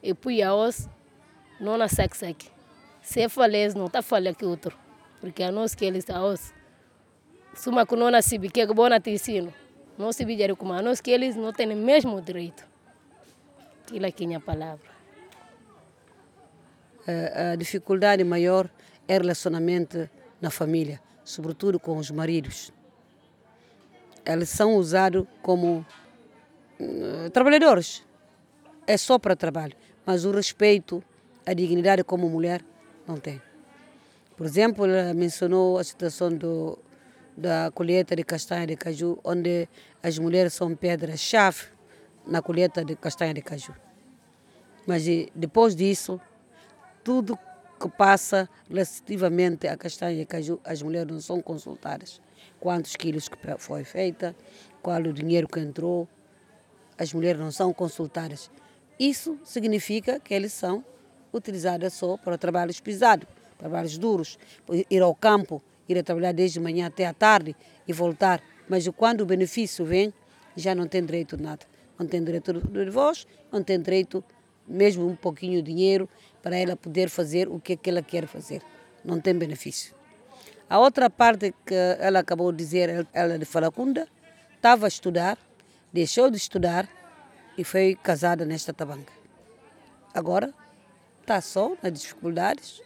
e 0.00 0.14
fui 0.14 0.40
a 0.40 0.54
os 0.54 0.88
não 1.58 1.76
na 1.76 1.88
sexo 1.88 2.24
aqui 2.24 2.48
se 3.02 3.28
falece 3.28 3.76
não 3.76 3.88
tá 3.88 4.02
falando 4.02 4.36
que 4.36 4.44
outro 4.44 4.78
porque 5.20 5.42
a 5.42 5.50
nós 5.50 5.74
que 5.74 5.84
eles 5.84 6.08
a 6.10 6.24
os. 6.24 6.52
Suma 7.54 7.86
que 7.86 7.94
não 7.94 8.10
nasci 8.10 8.38
que 8.38 8.60
é 8.60 8.66
bom 8.66 8.88
na 8.88 8.98
te 8.98 9.10
ensino 9.10 9.52
nós 9.98 10.16
que 11.00 11.10
eles 11.10 11.36
não 11.36 11.52
têm 11.52 11.72
o 11.72 11.76
mesmo 11.76 12.20
direito. 12.20 12.66
Aquilo 13.82 14.06
aqui 14.06 14.32
é 14.32 14.36
a 14.36 14.40
palavra. 14.40 14.90
A, 17.52 17.56
dificuldade 17.56 18.22
maior 18.24 18.70
é 19.08 19.14
relacionamento 19.18 20.08
na 20.40 20.50
família, 20.50 21.00
sobretudo 21.24 21.78
com 21.78 21.96
os 21.96 22.10
maridos. 22.10 22.72
Eles 24.24 24.48
são 24.48 24.76
usados 24.76 25.26
como 25.42 25.84
uh, 26.80 27.30
trabalhadores. 27.30 28.04
É 28.86 28.96
só 28.96 29.18
para 29.18 29.36
trabalho, 29.36 29.76
mas 30.06 30.24
o 30.24 30.30
respeito, 30.30 31.02
a 31.44 31.52
dignidade 31.52 32.04
como 32.04 32.28
mulher, 32.28 32.62
não 33.06 33.16
tem. 33.16 33.42
Por 34.36 34.46
exemplo, 34.46 34.86
ela 34.86 35.12
mencionou 35.12 35.78
a 35.78 35.84
situação 35.84 36.30
do 36.30 36.78
da 37.36 37.70
colheita 37.72 38.14
de 38.14 38.24
castanha 38.24 38.66
de 38.66 38.76
caju, 38.76 39.18
onde 39.24 39.68
as 40.02 40.18
mulheres 40.18 40.54
são 40.54 40.74
pedras-chave 40.74 41.66
na 42.26 42.42
colheita 42.42 42.84
de 42.84 42.94
castanha 42.96 43.34
de 43.34 43.42
caju. 43.42 43.74
Mas 44.86 45.04
depois 45.34 45.74
disso, 45.74 46.20
tudo 47.02 47.38
que 47.80 47.88
passa 47.88 48.48
relativamente 48.68 49.66
à 49.66 49.76
castanha 49.76 50.24
que 50.24 50.36
as 50.64 50.82
mulheres 50.82 51.12
não 51.12 51.20
são 51.20 51.40
consultadas. 51.40 52.20
Quantos 52.60 52.94
quilos 52.94 53.28
que 53.28 53.36
foi 53.58 53.82
feita, 53.82 54.36
qual 54.80 55.00
o 55.00 55.12
dinheiro 55.12 55.48
que 55.48 55.58
entrou, 55.58 56.08
as 56.96 57.12
mulheres 57.12 57.40
não 57.40 57.50
são 57.50 57.72
consultadas. 57.72 58.50
Isso 58.98 59.38
significa 59.44 60.20
que 60.20 60.32
eles 60.32 60.52
são 60.52 60.84
utilizadas 61.32 61.94
só 61.94 62.16
para 62.16 62.38
trabalhos 62.38 62.78
pesados, 62.78 63.26
trabalhos 63.58 63.98
duros, 63.98 64.38
ir 64.88 65.02
ao 65.02 65.14
campo, 65.14 65.62
ir 65.88 65.98
a 65.98 66.02
trabalhar 66.02 66.32
desde 66.32 66.60
manhã 66.60 66.86
até 66.86 67.06
à 67.06 67.12
tarde 67.12 67.56
e 67.86 67.92
voltar. 67.92 68.42
Mas 68.68 68.88
quando 68.88 69.22
o 69.22 69.26
benefício 69.26 69.84
vem, 69.84 70.12
já 70.56 70.74
não 70.74 70.86
tem 70.86 71.04
direito 71.04 71.36
de 71.36 71.42
nada. 71.42 71.66
Não 71.98 72.06
tem 72.06 72.22
direito 72.22 72.52
de 72.52 72.90
voz, 72.90 73.26
não 73.50 73.62
tem 73.62 73.80
direito 73.80 74.24
mesmo 74.66 75.06
um 75.06 75.16
pouquinho 75.16 75.62
de 75.62 75.72
dinheiro 75.72 76.08
para 76.42 76.56
ela 76.56 76.76
poder 76.76 77.08
fazer 77.08 77.48
o 77.48 77.60
que, 77.60 77.74
é 77.74 77.76
que 77.76 77.90
ela 77.90 78.02
quer 78.02 78.26
fazer. 78.26 78.62
Não 79.04 79.20
tem 79.20 79.34
benefício. 79.34 79.94
A 80.68 80.78
outra 80.78 81.10
parte 81.10 81.54
que 81.66 81.74
ela 81.98 82.20
acabou 82.20 82.50
de 82.50 82.58
dizer, 82.58 83.06
ela 83.12 83.38
de 83.38 83.44
Falacunda, 83.44 84.08
estava 84.56 84.86
a 84.86 84.88
estudar, 84.88 85.36
deixou 85.92 86.30
de 86.30 86.36
estudar 86.36 86.88
e 87.58 87.64
foi 87.64 87.98
casada 88.02 88.44
nesta 88.44 88.72
tabanca. 88.72 89.12
Agora 90.14 90.54
está 91.20 91.40
só 91.40 91.76
nas 91.82 91.92
dificuldades, 91.92 92.80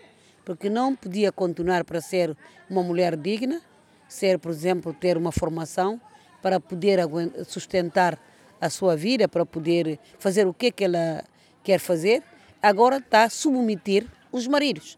porque 0.47 0.71
não 0.71 0.95
podia 0.95 1.33
continuar 1.33 1.83
para 1.83 2.01
ser 2.01 2.35
uma 2.71 2.81
mulher 2.81 3.17
digna, 3.17 3.61
ser, 4.09 4.39
por 4.39 4.53
exemplo, 4.53 4.95
ter 4.95 5.17
uma 5.19 5.33
formação 5.33 6.01
para 6.41 6.61
poder 6.61 7.01
sustentar 7.45 8.17
a 8.61 8.71
sua 8.71 8.97
vida, 8.97 9.27
para 9.27 9.45
poder 9.45 9.99
fazer 10.21 10.47
o 10.47 10.55
que, 10.55 10.71
que 10.71 10.85
ela 10.85 11.25
quer 11.65 11.81
fazer. 11.81 12.23
Agora 12.63 12.99
está 12.99 13.25
a 13.25 13.29
submeter 13.29 14.07
os 14.31 14.47
maridos. 14.47 14.97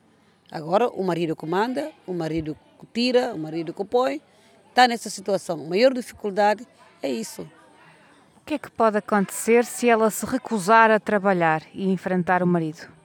Agora 0.53 0.87
o 0.87 1.03
marido 1.03 1.35
comanda, 1.35 1.91
o 2.07 2.13
marido 2.13 2.55
tira, 2.93 3.35
o 3.35 3.39
marido 3.39 3.73
que 3.73 3.85
põe. 3.87 4.21
Está 4.69 4.87
nessa 4.87 5.09
situação. 5.09 5.59
A 5.63 5.69
maior 5.69 5.95
dificuldade 5.95 6.67
é 7.03 7.09
isso. 7.09 7.51
O 8.37 8.45
que 8.45 8.55
é 8.55 8.59
que 8.59 8.71
pode 8.71 8.99
acontecer 8.99 9.65
se 9.65 9.89
ela 9.89 10.11
se 10.11 10.27
recusar 10.27 10.91
a 10.91 11.01
trabalhar 11.01 11.63
e 11.73 11.91
enfrentar 11.91 12.43
o 12.43 12.47
marido? 12.47 12.98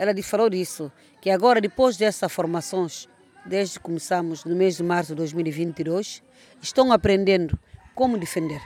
Ela 0.00 0.14
falou 0.22 0.48
disso, 0.48 0.90
que 1.20 1.28
agora, 1.28 1.60
depois 1.60 1.98
dessas 1.98 2.32
formações, 2.32 3.06
desde 3.44 3.78
que 3.78 3.84
começamos 3.84 4.46
no 4.46 4.56
mês 4.56 4.78
de 4.78 4.82
março 4.82 5.08
de 5.08 5.16
2022, 5.16 6.22
estão 6.62 6.90
aprendendo 6.90 7.58
como 7.94 8.16
defender. 8.16 8.62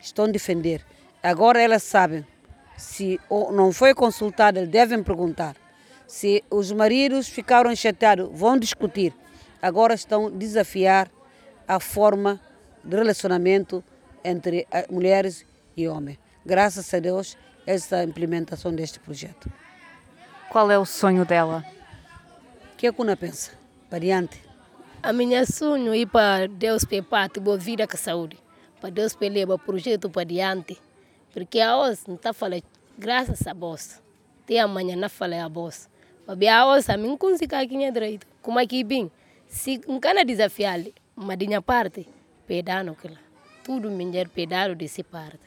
Estão 0.00 0.24
a 0.24 0.28
defender. 0.32 0.84
Agora 1.22 1.62
elas 1.62 1.84
sabem, 1.84 2.26
se 2.76 3.20
não 3.52 3.70
foi 3.70 3.94
consultada, 3.94 4.66
devem 4.66 5.04
perguntar. 5.04 5.54
Se 6.04 6.42
os 6.50 6.72
maridos 6.72 7.28
ficaram 7.28 7.72
chateados, 7.76 8.28
vão 8.32 8.58
discutir. 8.58 9.14
Agora 9.62 9.94
estão 9.94 10.26
a 10.26 10.30
desafiar 10.30 11.08
a 11.68 11.78
forma 11.78 12.40
de 12.82 12.96
relacionamento 12.96 13.84
entre 14.24 14.66
mulheres 14.90 15.46
e 15.76 15.86
homens. 15.86 16.18
Graças 16.44 16.92
a 16.92 16.98
Deus, 16.98 17.38
essa 17.64 18.02
implementação 18.02 18.74
deste 18.74 18.98
projeto. 18.98 19.48
Qual 20.54 20.70
é 20.70 20.78
o 20.78 20.84
sonho 20.84 21.24
dela? 21.24 21.64
O 22.72 22.76
que 22.76 22.86
a 22.86 22.92
Cuna 22.92 23.16
pensa? 23.16 23.50
Variante. 23.90 24.40
A 25.02 25.12
minha 25.12 25.44
sonho 25.44 25.92
é 25.92 26.06
para 26.06 26.46
Deus 26.46 26.84
pegar 26.84 27.28
boa 27.40 27.58
vida 27.58 27.88
com 27.88 27.96
saúde. 27.96 28.38
Para 28.80 28.90
Deus 28.90 29.16
levar 29.20 29.54
o 29.54 29.58
projeto 29.58 30.08
para 30.08 30.22
diante. 30.22 30.80
Porque 31.32 31.58
a 31.58 31.76
hoje 31.76 32.02
não 32.06 32.14
está 32.14 32.32
falando 32.32 32.62
graças 32.96 33.44
a 33.48 33.52
vós. 33.52 34.00
Até 34.44 34.60
amanhã 34.60 34.94
não 34.94 35.10
fala 35.10 35.44
a 35.44 35.48
vós. 35.48 35.90
Mas 36.24 36.38
a 36.48 36.66
hoje 36.68 36.92
a 36.92 36.96
mim 36.96 37.16
consigo 37.16 37.56
aqui 37.56 37.82
é 37.82 37.90
direito. 37.90 38.24
Como 38.40 38.60
é 38.60 38.64
que 38.64 38.84
bem? 38.84 39.10
Se 39.48 39.80
não 39.88 39.98
quer 39.98 40.24
desafiar, 40.24 40.78
mas 41.16 41.36
de 41.36 41.48
minha 41.48 41.62
parte, 41.62 42.06
pedano 42.46 42.94
que 42.94 43.08
lá. 43.08 43.18
Tudo 43.64 43.90
melhor 43.90 44.28
pedaro 44.28 44.76
desse 44.76 45.02
parte. 45.02 45.40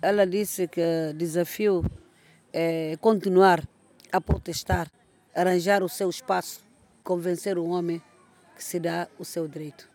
Ela 0.00 0.24
disse 0.24 0.68
que 0.68 0.80
o 1.10 1.12
desafio 1.12 1.84
é 2.52 2.96
continuar 3.00 3.66
a 4.12 4.20
protestar, 4.20 4.90
arranjar 5.34 5.82
o 5.82 5.88
seu 5.88 6.08
espaço, 6.08 6.64
convencer 7.02 7.58
o 7.58 7.66
homem 7.66 8.02
que 8.56 8.64
se 8.64 8.80
dá 8.80 9.08
o 9.18 9.24
seu 9.24 9.46
direito. 9.46 9.88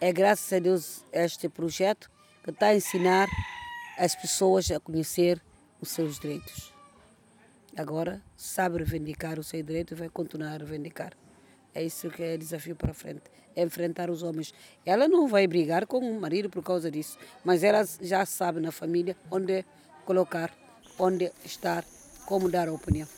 É 0.00 0.12
graças 0.12 0.52
a 0.52 0.58
Deus 0.58 1.04
este 1.12 1.48
projeto 1.48 2.10
que 2.42 2.50
está 2.50 2.66
a 2.66 2.74
ensinar 2.74 3.28
as 3.96 4.14
pessoas 4.14 4.70
a 4.70 4.80
conhecer 4.80 5.40
os 5.80 5.90
seus 5.90 6.18
direitos. 6.18 6.72
Agora 7.76 8.20
sabe 8.36 8.78
reivindicar 8.78 9.38
o 9.38 9.44
seu 9.44 9.62
direito 9.62 9.94
e 9.94 9.96
vai 9.96 10.08
continuar 10.08 10.54
a 10.54 10.58
reivindicar. 10.58 11.12
É 11.74 11.82
isso 11.82 12.10
que 12.10 12.22
é 12.22 12.36
desafio 12.36 12.76
para 12.76 12.92
frente, 12.92 13.22
é 13.56 13.62
enfrentar 13.62 14.10
os 14.10 14.22
homens. 14.22 14.52
Ela 14.84 15.08
não 15.08 15.26
vai 15.26 15.46
brigar 15.46 15.86
com 15.86 15.98
o 15.98 16.20
marido 16.20 16.50
por 16.50 16.62
causa 16.62 16.90
disso, 16.90 17.16
mas 17.42 17.64
ela 17.64 17.82
já 18.00 18.26
sabe 18.26 18.60
na 18.60 18.70
família 18.70 19.16
onde 19.30 19.64
colocar, 20.04 20.52
onde 20.98 21.32
estar, 21.44 21.84
como 22.26 22.50
dar 22.50 22.68
a 22.68 22.72
opinião. 22.72 23.08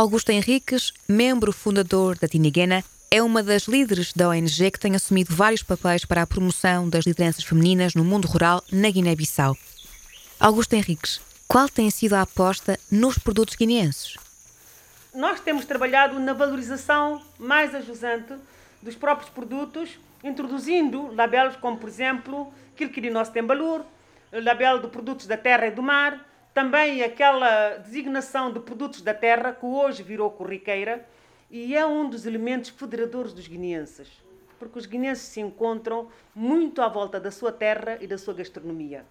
Augusta 0.00 0.32
Henriques, 0.32 0.94
membro 1.06 1.52
fundador 1.52 2.18
da 2.18 2.26
Tiniguena, 2.26 2.82
é 3.10 3.22
uma 3.22 3.42
das 3.42 3.64
líderes 3.64 4.14
da 4.14 4.30
ONG 4.30 4.70
que 4.70 4.80
tem 4.80 4.96
assumido 4.96 5.36
vários 5.36 5.62
papéis 5.62 6.06
para 6.06 6.22
a 6.22 6.26
promoção 6.26 6.88
das 6.88 7.04
lideranças 7.04 7.44
femininas 7.44 7.94
no 7.94 8.02
mundo 8.02 8.26
rural 8.26 8.64
na 8.72 8.88
Guiné-Bissau. 8.88 9.54
Augusta 10.40 10.74
Henriques, 10.74 11.20
qual 11.46 11.68
tem 11.68 11.90
sido 11.90 12.14
a 12.14 12.22
aposta 12.22 12.80
nos 12.90 13.18
produtos 13.18 13.56
guineenses? 13.56 14.16
Nós 15.14 15.38
temos 15.38 15.66
trabalhado 15.66 16.18
na 16.18 16.32
valorização 16.32 17.20
mais 17.38 17.74
ajusante 17.74 18.32
dos 18.80 18.96
próprios 18.96 19.28
produtos, 19.28 19.90
introduzindo 20.24 21.12
labelos 21.12 21.56
como, 21.56 21.76
por 21.76 21.90
exemplo, 21.90 22.50
Quilquirinosso 22.74 23.32
Tembalur, 23.32 23.84
labelo 24.32 24.80
de 24.80 24.88
produtos 24.88 25.26
da 25.26 25.36
terra 25.36 25.66
e 25.66 25.70
do 25.70 25.82
mar, 25.82 26.29
também 26.52 27.02
aquela 27.02 27.76
designação 27.76 28.52
de 28.52 28.60
produtos 28.60 29.02
da 29.02 29.14
terra, 29.14 29.52
que 29.52 29.64
hoje 29.64 30.02
virou 30.02 30.30
corriqueira, 30.30 31.06
e 31.50 31.76
é 31.76 31.84
um 31.84 32.08
dos 32.08 32.26
elementos 32.26 32.70
federadores 32.70 33.32
dos 33.32 33.48
guineenses, 33.48 34.08
porque 34.58 34.78
os 34.78 34.86
guineenses 34.86 35.24
se 35.24 35.40
encontram 35.40 36.08
muito 36.34 36.82
à 36.82 36.88
volta 36.88 37.18
da 37.18 37.30
sua 37.30 37.50
terra 37.50 37.98
e 38.00 38.06
da 38.06 38.16
sua 38.18 38.34
gastronomia. 38.34 39.04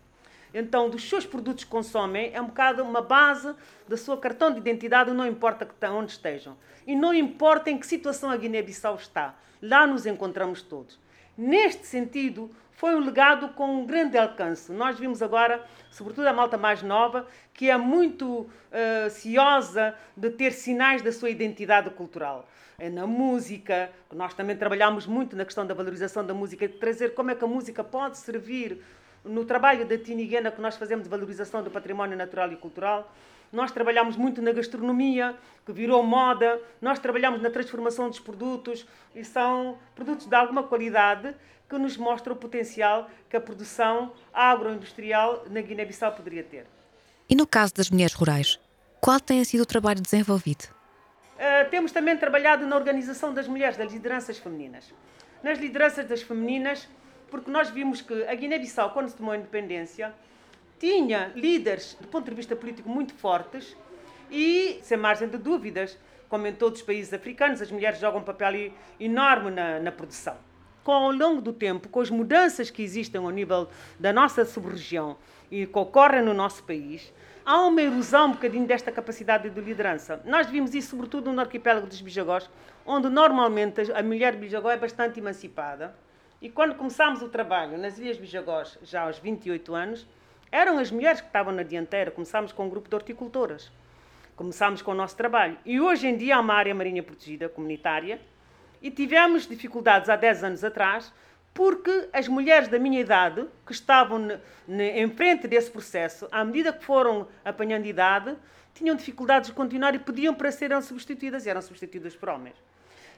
Então, 0.53 0.89
dos 0.89 1.07
seus 1.07 1.25
produtos 1.25 1.63
que 1.63 1.69
consomem, 1.69 2.31
é 2.33 2.41
um 2.41 2.47
bocado 2.47 2.81
uma 2.83 3.01
base 3.01 3.53
da 3.87 3.95
sua 3.95 4.17
cartão 4.17 4.51
de 4.51 4.57
identidade, 4.57 5.11
não 5.11 5.27
importa 5.27 5.67
onde 5.91 6.11
estejam. 6.11 6.57
E 6.87 6.95
não 6.95 7.13
importa 7.13 7.69
em 7.69 7.77
que 7.77 7.85
situação 7.85 8.31
a 8.31 8.37
Guiné-Bissau 8.37 8.95
está, 8.95 9.35
lá 9.61 9.85
nos 9.85 10.05
encontramos 10.05 10.61
todos. 10.61 10.99
Neste 11.37 11.85
sentido, 11.85 12.49
foi 12.79 12.95
um 12.95 12.99
legado 13.01 13.49
com 13.49 13.81
um 13.81 13.85
grande 13.85 14.17
alcance. 14.17 14.71
Nós 14.71 14.97
vimos 14.97 15.21
agora, 15.21 15.61
sobretudo 15.91 16.25
a 16.27 16.31
malta 16.31 16.57
mais 16.57 16.81
nova, 16.81 17.27
que 17.53 17.69
é 17.69 17.75
muito 17.75 18.25
uh, 18.39 19.09
ciosa 19.09 19.93
de 20.15 20.29
ter 20.29 20.53
sinais 20.53 21.01
da 21.01 21.11
sua 21.11 21.29
identidade 21.29 21.89
cultural. 21.89 22.47
É 22.77 22.89
na 22.89 23.05
música, 23.05 23.91
nós 24.13 24.33
também 24.33 24.55
trabalhamos 24.55 25.05
muito 25.05 25.35
na 25.35 25.43
questão 25.43 25.67
da 25.67 25.73
valorização 25.73 26.25
da 26.25 26.33
música, 26.33 26.69
de 26.69 26.75
trazer 26.75 27.13
como 27.13 27.31
é 27.31 27.35
que 27.35 27.43
a 27.43 27.47
música 27.49 27.83
pode 27.83 28.17
servir 28.17 28.81
no 29.25 29.43
trabalho 29.43 29.85
da 29.85 29.97
Tiniguena 29.97 30.49
que 30.49 30.61
nós 30.61 30.77
fazemos 30.77 31.03
de 31.03 31.09
valorização 31.09 31.61
do 31.61 31.69
património 31.69 32.17
natural 32.17 32.49
e 32.53 32.55
cultural. 32.55 33.13
Nós 33.51 33.71
trabalhamos 33.71 34.15
muito 34.15 34.41
na 34.41 34.51
gastronomia, 34.51 35.35
que 35.65 35.71
virou 35.71 36.03
moda. 36.03 36.61
Nós 36.81 36.99
trabalhamos 36.99 37.41
na 37.41 37.49
transformação 37.49 38.09
dos 38.09 38.19
produtos 38.19 38.85
e 39.15 39.23
são 39.23 39.77
produtos 39.95 40.27
de 40.27 40.35
alguma 40.35 40.63
qualidade 40.63 41.35
que 41.67 41.77
nos 41.77 41.97
mostra 41.97 42.33
o 42.33 42.35
potencial 42.35 43.09
que 43.29 43.37
a 43.37 43.41
produção 43.41 44.11
agroindustrial 44.33 45.45
na 45.49 45.61
Guiné-Bissau 45.61 46.11
poderia 46.13 46.43
ter. 46.43 46.65
E 47.29 47.35
no 47.35 47.45
caso 47.45 47.73
das 47.75 47.89
mulheres 47.91 48.13
rurais, 48.13 48.59
qual 48.99 49.19
tem 49.19 49.43
sido 49.43 49.61
o 49.61 49.65
trabalho 49.65 50.01
desenvolvido? 50.01 50.63
Uh, 51.35 51.69
temos 51.69 51.91
também 51.91 52.17
trabalhado 52.17 52.65
na 52.65 52.75
organização 52.75 53.33
das 53.33 53.47
mulheres, 53.47 53.77
das 53.77 53.93
lideranças 53.93 54.39
femininas. 54.39 54.93
Nas 55.43 55.59
lideranças 55.59 56.05
das 56.07 56.21
femininas, 56.21 56.87
porque 57.29 57.49
nós 57.49 57.69
vimos 57.69 58.01
que 58.01 58.23
a 58.25 58.33
Guiné-Bissau, 58.33 58.91
quando 58.91 59.09
se 59.09 59.15
tomou 59.15 59.31
a 59.31 59.37
independência, 59.37 60.13
tinha 60.79 61.31
líderes, 61.35 61.97
do 61.99 62.07
ponto 62.07 62.29
de 62.29 62.35
vista 62.35 62.55
político, 62.55 62.89
muito 62.89 63.13
fortes 63.13 63.75
e, 64.31 64.79
sem 64.81 64.97
margem 64.97 65.27
de 65.27 65.37
dúvidas, 65.37 65.97
como 66.27 66.47
em 66.47 66.53
todos 66.53 66.79
os 66.79 66.85
países 66.85 67.13
africanos, 67.13 67.61
as 67.61 67.71
mulheres 67.71 67.99
jogam 67.99 68.21
um 68.21 68.23
papel 68.23 68.71
enorme 68.99 69.51
na, 69.51 69.79
na 69.79 69.91
produção 69.91 70.37
com 70.89 70.93
ao 70.93 71.11
longo 71.11 71.39
do 71.39 71.53
tempo, 71.53 71.87
com 71.87 72.01
as 72.01 72.09
mudanças 72.09 72.71
que 72.71 72.81
existem 72.81 73.21
ao 73.21 73.29
nível 73.29 73.67
da 73.99 74.11
nossa 74.11 74.43
sub-região 74.43 75.17
e 75.51 75.67
que 75.67 75.77
ocorrem 75.77 76.23
no 76.23 76.33
nosso 76.33 76.63
país, 76.63 77.13
há 77.45 77.61
uma 77.67 77.79
erosão 77.79 78.29
um 78.29 78.31
bocadinho 78.31 78.65
desta 78.65 78.91
capacidade 78.91 79.51
de 79.51 79.61
liderança. 79.61 80.19
Nós 80.25 80.47
vimos 80.47 80.73
isso 80.73 80.89
sobretudo 80.89 81.31
no 81.31 81.41
arquipélago 81.41 81.85
dos 81.85 82.01
Bijagós, 82.01 82.49
onde 82.85 83.07
normalmente 83.07 83.81
a 83.91 84.01
mulher 84.01 84.35
Bijagó 84.35 84.71
é 84.71 84.77
bastante 84.77 85.19
emancipada. 85.19 85.95
E 86.41 86.49
quando 86.49 86.73
começámos 86.73 87.21
o 87.21 87.29
trabalho 87.29 87.77
nas 87.77 87.99
Ilhas 87.99 88.17
Bijagós, 88.17 88.79
já 88.81 89.03
aos 89.03 89.19
28 89.19 89.75
anos, 89.75 90.07
eram 90.51 90.77
as 90.77 90.91
mulheres 90.91 91.21
que 91.21 91.27
estavam 91.27 91.53
na 91.53 91.63
dianteira. 91.63 92.11
Começámos 92.11 92.51
com 92.51 92.65
um 92.65 92.69
grupo 92.69 92.89
de 92.89 92.95
horticultoras 92.95 93.71
Começámos 94.39 94.81
com 94.81 94.91
o 94.91 94.95
nosso 94.95 95.17
trabalho. 95.17 95.57
E 95.65 95.81
hoje 95.81 96.07
em 96.07 96.15
dia 96.15 96.37
há 96.37 96.39
uma 96.39 96.53
área 96.53 96.73
marinha 96.73 97.03
protegida 97.03 97.49
comunitária 97.49 98.21
e 98.81 98.89
tivemos 98.89 99.45
dificuldades 99.45 100.07
há 100.07 100.15
10 100.15 100.45
anos 100.45 100.63
atrás 100.63 101.11
porque 101.53 102.07
as 102.13 102.29
mulheres 102.29 102.69
da 102.69 102.79
minha 102.79 103.01
idade, 103.01 103.45
que 103.65 103.73
estavam 103.73 104.29
em 104.69 105.09
frente 105.09 105.45
desse 105.45 105.69
processo, 105.69 106.25
à 106.31 106.45
medida 106.45 106.71
que 106.71 106.85
foram 106.85 107.27
apanhando 107.43 107.85
idade, 107.85 108.33
tinham 108.73 108.95
dificuldades 108.95 109.49
de 109.49 109.55
continuar 109.57 109.93
e 109.93 109.99
pediam 109.99 110.33
para 110.33 110.53
serem 110.53 110.81
substituídas 110.81 111.45
e 111.45 111.49
eram 111.49 111.61
substituídas 111.61 112.15
por 112.15 112.29
homens. 112.29 112.55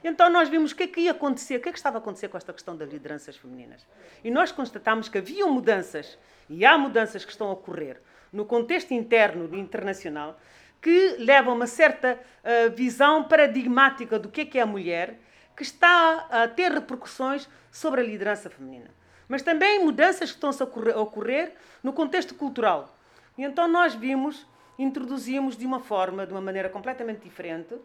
Então 0.03 0.29
nós 0.29 0.49
vimos 0.49 0.71
o 0.71 0.75
que 0.75 0.83
é 0.83 0.87
que 0.87 1.01
ia 1.01 1.11
acontecer, 1.11 1.57
o 1.57 1.61
que 1.61 1.69
é 1.69 1.71
que 1.71 1.77
estava 1.77 1.97
a 1.97 1.99
acontecer 1.99 2.27
com 2.27 2.37
esta 2.37 2.51
questão 2.51 2.75
das 2.75 2.89
lideranças 2.89 3.37
femininas. 3.37 3.85
E 4.23 4.31
nós 4.31 4.51
constatámos 4.51 5.07
que 5.07 5.17
havia 5.17 5.45
mudanças, 5.45 6.17
e 6.49 6.65
há 6.65 6.77
mudanças 6.77 7.23
que 7.23 7.31
estão 7.31 7.47
a 7.47 7.53
ocorrer, 7.53 8.01
no 8.33 8.45
contexto 8.45 8.93
interno 8.93 9.49
e 9.53 9.59
internacional, 9.59 10.39
que 10.81 11.15
levam 11.19 11.53
a 11.53 11.55
uma 11.55 11.67
certa 11.67 12.17
uh, 12.17 12.75
visão 12.75 13.23
paradigmática 13.25 14.17
do 14.17 14.29
que 14.29 14.41
é 14.41 14.45
que 14.45 14.57
é 14.57 14.61
a 14.61 14.65
mulher, 14.65 15.19
que 15.55 15.61
está 15.61 16.27
a 16.31 16.47
ter 16.47 16.71
repercussões 16.71 17.47
sobre 17.71 18.01
a 18.01 18.03
liderança 18.03 18.49
feminina. 18.49 18.89
Mas 19.27 19.43
também 19.43 19.83
mudanças 19.83 20.31
que 20.31 20.43
estão 20.43 20.49
a 20.49 20.99
ocorrer 20.99 21.53
no 21.83 21.93
contexto 21.93 22.33
cultural. 22.33 22.97
E 23.37 23.43
então 23.43 23.67
nós 23.67 23.93
vimos, 23.93 24.47
introduzimos 24.79 25.55
de 25.55 25.65
uma 25.65 25.79
forma, 25.79 26.25
de 26.25 26.33
uma 26.33 26.41
maneira 26.41 26.69
completamente 26.69 27.21
diferente, 27.21 27.75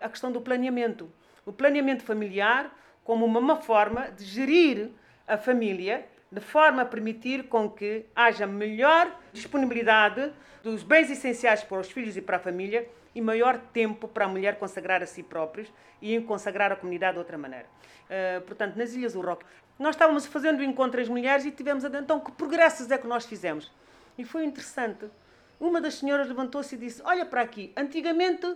a 0.00 0.08
questão 0.08 0.32
do 0.32 0.40
planeamento 0.40 1.10
o 1.48 1.52
planeamento 1.52 2.04
familiar 2.04 2.70
como 3.02 3.24
uma 3.24 3.56
forma 3.56 4.10
de 4.10 4.22
gerir 4.22 4.90
a 5.26 5.38
família 5.38 6.06
de 6.30 6.42
forma 6.42 6.82
a 6.82 6.84
permitir 6.84 7.44
com 7.44 7.70
que 7.70 8.04
haja 8.14 8.46
melhor 8.46 9.10
disponibilidade 9.32 10.30
dos 10.62 10.82
bens 10.82 11.10
essenciais 11.10 11.64
para 11.64 11.80
os 11.80 11.90
filhos 11.90 12.18
e 12.18 12.20
para 12.20 12.36
a 12.36 12.40
família 12.40 12.86
e 13.14 13.20
maior 13.22 13.58
tempo 13.72 14.06
para 14.06 14.26
a 14.26 14.28
mulher 14.28 14.58
consagrar 14.58 15.02
a 15.02 15.06
si 15.06 15.22
próprios 15.22 15.72
e 16.02 16.20
consagrar 16.20 16.70
a 16.70 16.76
comunidade 16.76 17.14
de 17.14 17.20
outra 17.20 17.38
maneira. 17.38 17.64
Uh, 17.64 18.42
portanto, 18.42 18.76
nas 18.76 18.92
Ilhas 18.92 19.14
do 19.14 19.22
Roque, 19.22 19.46
nós 19.78 19.94
estávamos 19.94 20.26
fazendo 20.26 20.60
o 20.60 20.62
encontro 20.62 21.00
das 21.00 21.08
mulheres 21.08 21.46
e 21.46 21.50
tivemos 21.50 21.82
então 21.82 22.20
que 22.20 22.30
progressos 22.32 22.90
é 22.90 22.98
que 22.98 23.06
nós 23.06 23.24
fizemos. 23.24 23.72
E 24.18 24.24
foi 24.24 24.44
interessante. 24.44 25.06
Uma 25.58 25.80
das 25.80 25.94
senhoras 25.94 26.28
levantou-se 26.28 26.74
e 26.74 26.78
disse: 26.78 27.00
Olha 27.04 27.24
para 27.24 27.40
aqui, 27.40 27.72
antigamente 27.74 28.46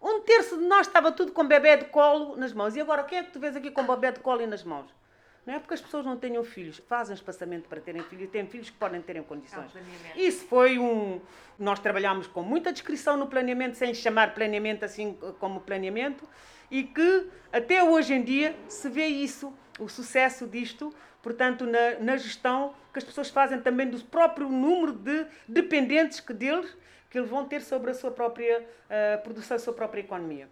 um 0.00 0.20
terço 0.20 0.58
de 0.58 0.64
nós 0.64 0.86
estava 0.86 1.10
tudo 1.12 1.32
com 1.32 1.46
bebê 1.46 1.76
de 1.76 1.86
colo 1.86 2.36
nas 2.36 2.52
mãos. 2.52 2.76
E 2.76 2.80
agora, 2.80 3.02
quem 3.04 3.18
é 3.18 3.22
que 3.22 3.32
tu 3.32 3.40
vês 3.40 3.56
aqui 3.56 3.70
com 3.70 3.86
bebê 3.86 4.12
de 4.12 4.20
colo 4.20 4.42
e 4.42 4.46
nas 4.46 4.62
mãos? 4.62 4.86
Não 5.46 5.54
é 5.54 5.58
porque 5.58 5.74
as 5.74 5.80
pessoas 5.80 6.06
não 6.06 6.16
tenham 6.16 6.42
filhos, 6.42 6.80
fazem 6.88 7.14
espaçamento 7.14 7.68
para 7.68 7.78
terem 7.78 8.02
filhos 8.02 8.24
e 8.24 8.28
têm 8.28 8.46
filhos 8.46 8.70
que 8.70 8.76
podem 8.76 9.02
ter 9.02 9.16
em 9.16 9.22
condições. 9.22 9.70
É 9.76 10.18
Isso 10.18 10.46
foi 10.46 10.78
um. 10.78 11.20
Nós 11.58 11.78
trabalhámos 11.78 12.26
com 12.26 12.42
muita 12.42 12.72
descrição 12.72 13.16
no 13.16 13.26
planeamento, 13.26 13.76
sem 13.76 13.92
chamar 13.92 14.34
planeamento 14.34 14.84
assim 14.84 15.16
como 15.38 15.60
planeamento, 15.60 16.26
e 16.70 16.82
que 16.82 17.28
até 17.52 17.84
hoje 17.84 18.14
em 18.14 18.22
dia 18.22 18.56
se 18.68 18.88
vê 18.88 19.06
isso, 19.06 19.52
o 19.78 19.86
sucesso 19.86 20.46
disto, 20.46 20.94
portanto, 21.22 21.66
na, 21.66 21.98
na 22.00 22.16
gestão 22.16 22.74
que 22.90 22.98
as 22.98 23.04
pessoas 23.04 23.28
fazem 23.28 23.60
também 23.60 23.88
do 23.90 24.02
próprio 24.04 24.48
número 24.48 24.92
de 24.92 25.26
dependentes 25.46 26.20
que 26.20 26.32
deles 26.32 26.74
que 27.14 27.18
eles 27.18 27.30
vão 27.30 27.44
ter 27.44 27.62
sobre 27.62 27.92
a 27.92 27.94
sua 27.94 28.10
própria 28.10 28.58
uh, 28.60 29.22
produção, 29.22 29.56
a 29.56 29.60
sua 29.60 29.72
própria 29.72 30.00
economia. 30.00 30.48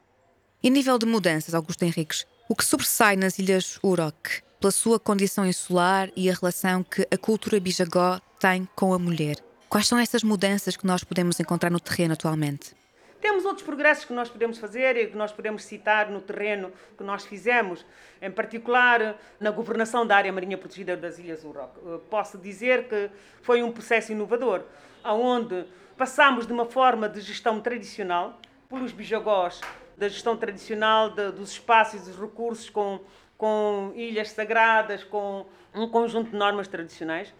E 0.62 0.70
nível 0.70 0.96
de 0.96 1.04
mudanças, 1.04 1.56
Augusto 1.56 1.82
Henriques, 1.82 2.24
o 2.48 2.54
que 2.54 2.64
sobressai 2.64 3.16
nas 3.16 3.36
Ilhas 3.36 3.80
Urok 3.82 4.40
pela 4.60 4.70
sua 4.70 5.00
condição 5.00 5.44
insular 5.44 6.08
e 6.14 6.30
a 6.30 6.32
relação 6.32 6.84
que 6.84 7.04
a 7.10 7.18
cultura 7.18 7.58
bijagó 7.58 8.20
tem 8.38 8.68
com 8.76 8.94
a 8.94 8.98
mulher? 8.98 9.38
Quais 9.68 9.88
são 9.88 9.98
essas 9.98 10.22
mudanças 10.22 10.76
que 10.76 10.86
nós 10.86 11.02
podemos 11.02 11.40
encontrar 11.40 11.68
no 11.68 11.80
terreno 11.80 12.12
atualmente? 12.12 12.76
Temos 13.20 13.44
outros 13.44 13.66
progressos 13.66 14.04
que 14.04 14.12
nós 14.12 14.28
podemos 14.28 14.58
fazer 14.58 14.96
e 14.96 15.08
que 15.08 15.16
nós 15.16 15.32
podemos 15.32 15.64
citar 15.64 16.10
no 16.12 16.20
terreno 16.20 16.70
que 16.96 17.02
nós 17.02 17.24
fizemos, 17.24 17.84
em 18.20 18.30
particular 18.30 19.16
na 19.40 19.50
governação 19.50 20.06
da 20.06 20.14
área 20.16 20.32
marinha 20.32 20.56
protegida 20.56 20.96
das 20.96 21.18
Ilhas 21.18 21.42
Urok. 21.42 21.72
Eh, 21.84 21.98
posso 22.08 22.38
dizer 22.38 22.86
que 22.86 23.10
foi 23.42 23.64
um 23.64 23.72
processo 23.72 24.12
inovador, 24.12 24.62
onde 25.04 25.64
Passamos 26.02 26.48
de 26.48 26.52
uma 26.52 26.66
forma 26.66 27.08
de 27.08 27.20
gestão 27.20 27.60
tradicional, 27.60 28.40
pelos 28.68 28.90
bijagós, 28.90 29.60
da 29.96 30.08
gestão 30.08 30.36
tradicional 30.36 31.10
de, 31.10 31.30
dos 31.30 31.52
espaços 31.52 32.02
e 32.02 32.10
dos 32.10 32.20
recursos 32.20 32.68
com, 32.68 32.98
com 33.38 33.92
ilhas 33.94 34.32
sagradas, 34.32 35.04
com 35.04 35.46
um 35.72 35.86
conjunto 35.88 36.32
de 36.32 36.36
normas 36.36 36.66
tradicionais, 36.66 37.32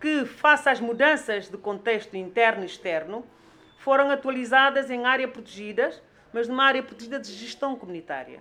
que, 0.00 0.24
face 0.24 0.70
às 0.70 0.80
mudanças 0.80 1.50
de 1.50 1.58
contexto 1.58 2.16
interno 2.16 2.62
e 2.62 2.66
externo, 2.66 3.26
foram 3.76 4.10
atualizadas 4.10 4.90
em 4.90 5.04
área 5.04 5.28
protegidas, 5.28 6.02
mas 6.32 6.48
numa 6.48 6.64
área 6.64 6.82
protegida 6.82 7.20
de 7.20 7.30
gestão 7.30 7.76
comunitária. 7.76 8.40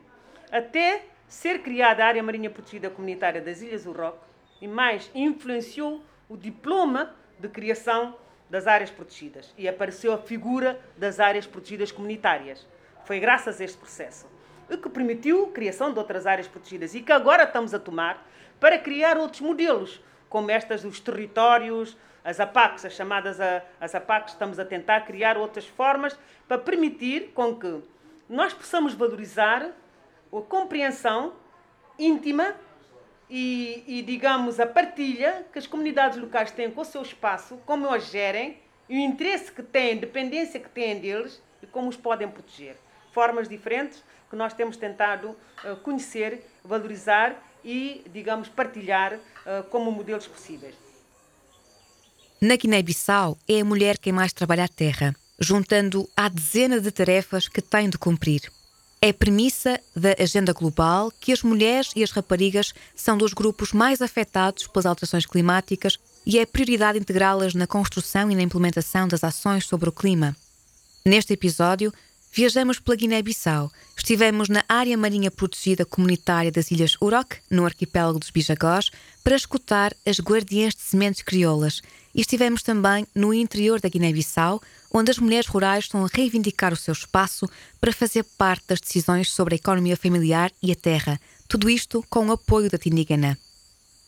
Até 0.50 1.08
ser 1.28 1.62
criada 1.62 2.06
a 2.06 2.08
área 2.08 2.24
marinha 2.24 2.50
protegida 2.50 2.90
comunitária 2.90 3.42
das 3.42 3.62
Ilhas 3.62 3.84
do 3.84 3.92
Roque, 3.92 4.26
e 4.62 4.66
mais 4.66 5.12
influenciou 5.14 6.02
o 6.30 6.38
diploma 6.38 7.14
de 7.38 7.50
criação 7.50 8.16
das 8.50 8.68
áreas 8.68 8.90
protegidas 8.90 9.54
e 9.58 9.68
apareceu 9.68 10.14
a 10.14 10.18
figura 10.18 10.80
das 10.98 11.20
áreas 11.20 11.46
protegidas 11.46 11.92
comunitárias. 11.92 12.66
Foi 13.06 13.20
graças 13.20 13.60
a 13.60 13.64
este 13.64 13.78
processo 13.78 14.38
o 14.70 14.78
que 14.78 14.90
permitiu 14.90 15.46
a 15.46 15.52
criação 15.52 15.94
de 15.94 16.00
outras 16.00 16.26
áreas 16.26 16.48
protegidas 16.48 16.94
e 16.94 17.02
que 17.02 17.12
agora 17.12 17.44
estamos 17.44 17.74
a 17.74 17.80
tomar 17.80 18.26
para 18.60 18.78
criar 18.78 19.18
outros 19.18 19.42
modelos, 19.42 20.02
como 20.30 20.52
estas 20.52 20.82
dos 20.82 21.00
territórios, 21.00 21.96
as 22.24 22.40
APACs, 22.40 22.84
as 22.84 22.94
chamadas 22.94 23.40
a, 23.40 23.64
as 23.80 23.96
APACs, 23.96 24.34
estamos 24.34 24.60
a 24.60 24.66
tentar 24.66 25.02
criar 25.02 25.38
outras 25.38 25.66
formas 25.66 26.18
para 26.48 26.58
permitir 26.58 27.32
com 27.34 27.56
que 27.56 27.82
nós 28.28 28.54
possamos 28.54 28.94
valorizar 28.94 29.72
a 30.34 30.42
compreensão 30.42 31.34
íntima 31.98 32.54
e, 33.30 33.84
e, 33.88 34.02
digamos, 34.02 34.60
a 34.60 34.66
partilha 34.66 35.46
que 35.52 35.60
as 35.60 35.68
comunidades 35.68 36.18
locais 36.18 36.52
têm 36.52 36.72
com 36.72 36.82
o 36.82 36.86
seu 36.86 37.02
espaço, 37.02 37.58
como 37.66 37.94
os 37.94 38.10
gerem, 38.10 38.58
e 38.90 38.96
o 38.96 39.00
interesse 39.00 39.52
que 39.52 39.62
têm, 39.62 39.98
a 39.98 40.02
dependência 40.02 40.60
que 40.60 40.70
têm 40.70 41.00
deles 41.00 41.42
e 41.62 41.68
como 41.68 41.90
os 41.90 41.98
podem 41.98 42.28
proteger. 42.28 42.78
Formas 43.12 43.50
diferentes 43.50 44.04
que 44.30 44.36
nós 44.36 44.54
temos 44.54 44.78
tentado 44.78 45.30
uh, 45.30 45.76
conhecer, 45.84 46.46
valorizar 46.64 47.36
e, 47.64 48.04
digamos, 48.14 48.48
partilhar 48.48 49.16
uh, 49.16 49.64
como 49.70 49.92
modelos 49.92 50.28
possíveis. 50.28 50.76
Na 52.40 52.56
Guiné-Bissau, 52.56 53.38
é 53.48 53.62
a 53.62 53.66
mulher 53.66 53.98
quem 53.98 54.14
mais 54.14 54.32
trabalha 54.32 54.66
a 54.66 54.70
terra, 54.70 55.16
juntando 55.40 56.08
a 56.16 56.30
dezena 56.30 56.80
de 56.80 56.92
tarefas 56.92 57.48
que 57.48 57.62
tem 57.62 57.90
de 57.90 57.98
cumprir. 57.98 58.42
É 59.00 59.14
premissa 59.14 59.80
da 59.96 60.16
agenda 60.18 60.52
global 60.54 61.12
que 61.20 61.32
as 61.32 61.44
mulheres 61.44 61.92
e 61.96 62.04
as 62.04 62.10
raparigas 62.10 62.74
são 62.96 63.16
dos 63.16 63.32
grupos 63.32 63.72
mais 63.72 64.02
afetados 64.02 64.66
pelas 64.66 64.88
alterações 64.88 65.26
climáticas 65.26 66.00
e 66.26 66.40
é 66.40 66.46
prioridade 66.46 66.98
integrá-las 66.98 67.54
na 67.54 67.68
construção 67.68 68.32
e 68.32 68.36
na 68.36 68.42
implementação 68.42 69.08
das 69.08 69.24
ações 69.24 69.68
sobre 69.68 69.88
o 69.88 69.92
clima. 69.92 70.36
Neste 71.06 71.32
episódio, 71.34 71.94
viajamos 72.34 72.80
pela 72.80 72.98
Guiné-Bissau. 72.98 73.72
Estivemos 73.96 74.50
na 74.50 74.64
área 74.68 74.98
marinha 74.98 75.30
protegida 75.30 75.86
comunitária 75.86 76.52
das 76.52 76.72
Ilhas 76.72 76.98
Urok, 77.00 77.38
no 77.52 77.66
arquipélago 77.66 78.20
dos 78.20 78.32
Bijagós, 78.32 78.90
para 79.24 79.36
escutar 79.36 79.96
as 80.06 80.20
guardiãs 80.20 80.74
de 80.74 80.82
sementes 80.82 81.22
crioulas. 81.22 81.82
E 82.16 82.22
estivemos 82.22 82.64
também 82.64 83.06
no 83.14 83.32
interior 83.32 83.80
da 83.80 83.90
Guiné-Bissau, 83.90 84.60
onde 84.94 85.12
as 85.12 85.18
mulheres 85.18 85.48
rurais 85.48 85.86
estão 85.86 86.06
a 86.06 86.10
reivindicar 86.12 86.74
o 86.74 86.78
seu 86.78 86.92
espaço 86.92 87.50
para 87.80 87.94
fazer 87.94 88.24
parte 88.38 88.66
das 88.68 88.80
decisões 88.80 89.32
sobre 89.32 89.56
a 89.56 89.58
economia 89.58 89.98
familiar 89.98 90.52
e 90.62 90.72
a 90.72 90.76
terra. 90.76 91.20
Tudo 91.48 91.70
isto 91.70 92.04
com 92.10 92.28
o 92.28 92.32
apoio 92.32 92.70
da 92.70 92.78
Tindigana. 92.78 93.38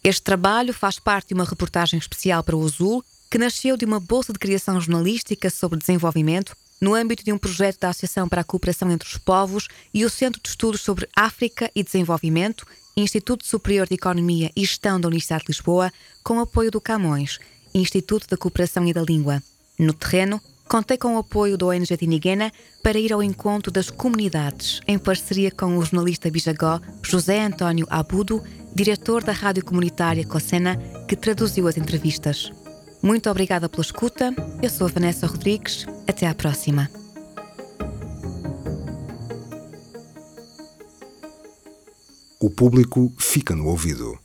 Este 0.03 0.21
trabalho 0.21 0.73
faz 0.73 0.99
parte 0.99 1.29
de 1.29 1.33
uma 1.33 1.43
reportagem 1.43 1.99
especial 1.99 2.43
para 2.43 2.55
o 2.55 2.65
Azul, 2.65 3.03
que 3.29 3.37
nasceu 3.37 3.75
de 3.75 3.85
uma 3.85 3.99
bolsa 3.99 4.33
de 4.33 4.39
criação 4.39 4.79
jornalística 4.79 5.49
sobre 5.49 5.77
desenvolvimento 5.77 6.55
no 6.79 6.95
âmbito 6.95 7.23
de 7.23 7.33
um 7.33 7.37
projeto 7.37 7.79
da 7.81 7.89
Associação 7.89 8.27
para 8.27 8.41
a 8.41 8.43
Cooperação 8.43 8.89
entre 8.89 9.07
os 9.07 9.17
Povos 9.17 9.67
e 9.93 10.05
o 10.05 10.09
Centro 10.09 10.41
de 10.41 10.49
Estudos 10.49 10.81
sobre 10.81 11.09
África 11.15 11.69
e 11.75 11.83
Desenvolvimento, 11.83 12.65
Instituto 12.95 13.45
Superior 13.45 13.87
de 13.87 13.95
Economia 13.95 14.51
e 14.55 14.61
Gestão 14.61 14.99
da 14.99 15.07
Universidade 15.07 15.43
de 15.43 15.51
Lisboa, 15.51 15.91
com 16.23 16.39
apoio 16.39 16.71
do 16.71 16.81
Camões, 16.81 17.39
Instituto 17.73 18.27
da 18.27 18.37
Cooperação 18.37 18.87
e 18.87 18.93
da 18.93 19.01
Língua. 19.01 19.43
No 19.77 19.93
terreno, 19.93 20.41
Contei 20.69 20.99
com 20.99 21.15
o 21.15 21.17
apoio 21.17 21.57
da 21.57 21.65
ONG 21.65 21.97
Tiniguena 21.97 22.51
para 22.83 22.99
ir 22.99 23.11
ao 23.11 23.23
encontro 23.23 23.71
das 23.71 23.89
comunidades, 23.89 24.81
em 24.87 24.99
parceria 24.99 25.49
com 25.49 25.75
o 25.75 25.81
jornalista 25.81 26.29
bijagó 26.29 26.79
José 27.01 27.43
António 27.43 27.87
Abudo, 27.89 28.43
diretor 28.75 29.23
da 29.23 29.31
rádio 29.31 29.65
comunitária 29.65 30.23
Cocena, 30.27 30.77
que 31.07 31.15
traduziu 31.15 31.67
as 31.67 31.75
entrevistas. 31.75 32.51
Muito 33.01 33.31
obrigada 33.31 33.67
pela 33.67 33.81
escuta. 33.81 34.31
Eu 34.61 34.69
sou 34.69 34.85
a 34.85 34.91
Vanessa 34.91 35.25
Rodrigues. 35.25 35.87
Até 36.07 36.27
à 36.27 36.35
próxima. 36.35 36.87
O 42.39 42.51
público 42.51 43.11
fica 43.17 43.55
no 43.55 43.65
ouvido. 43.69 44.19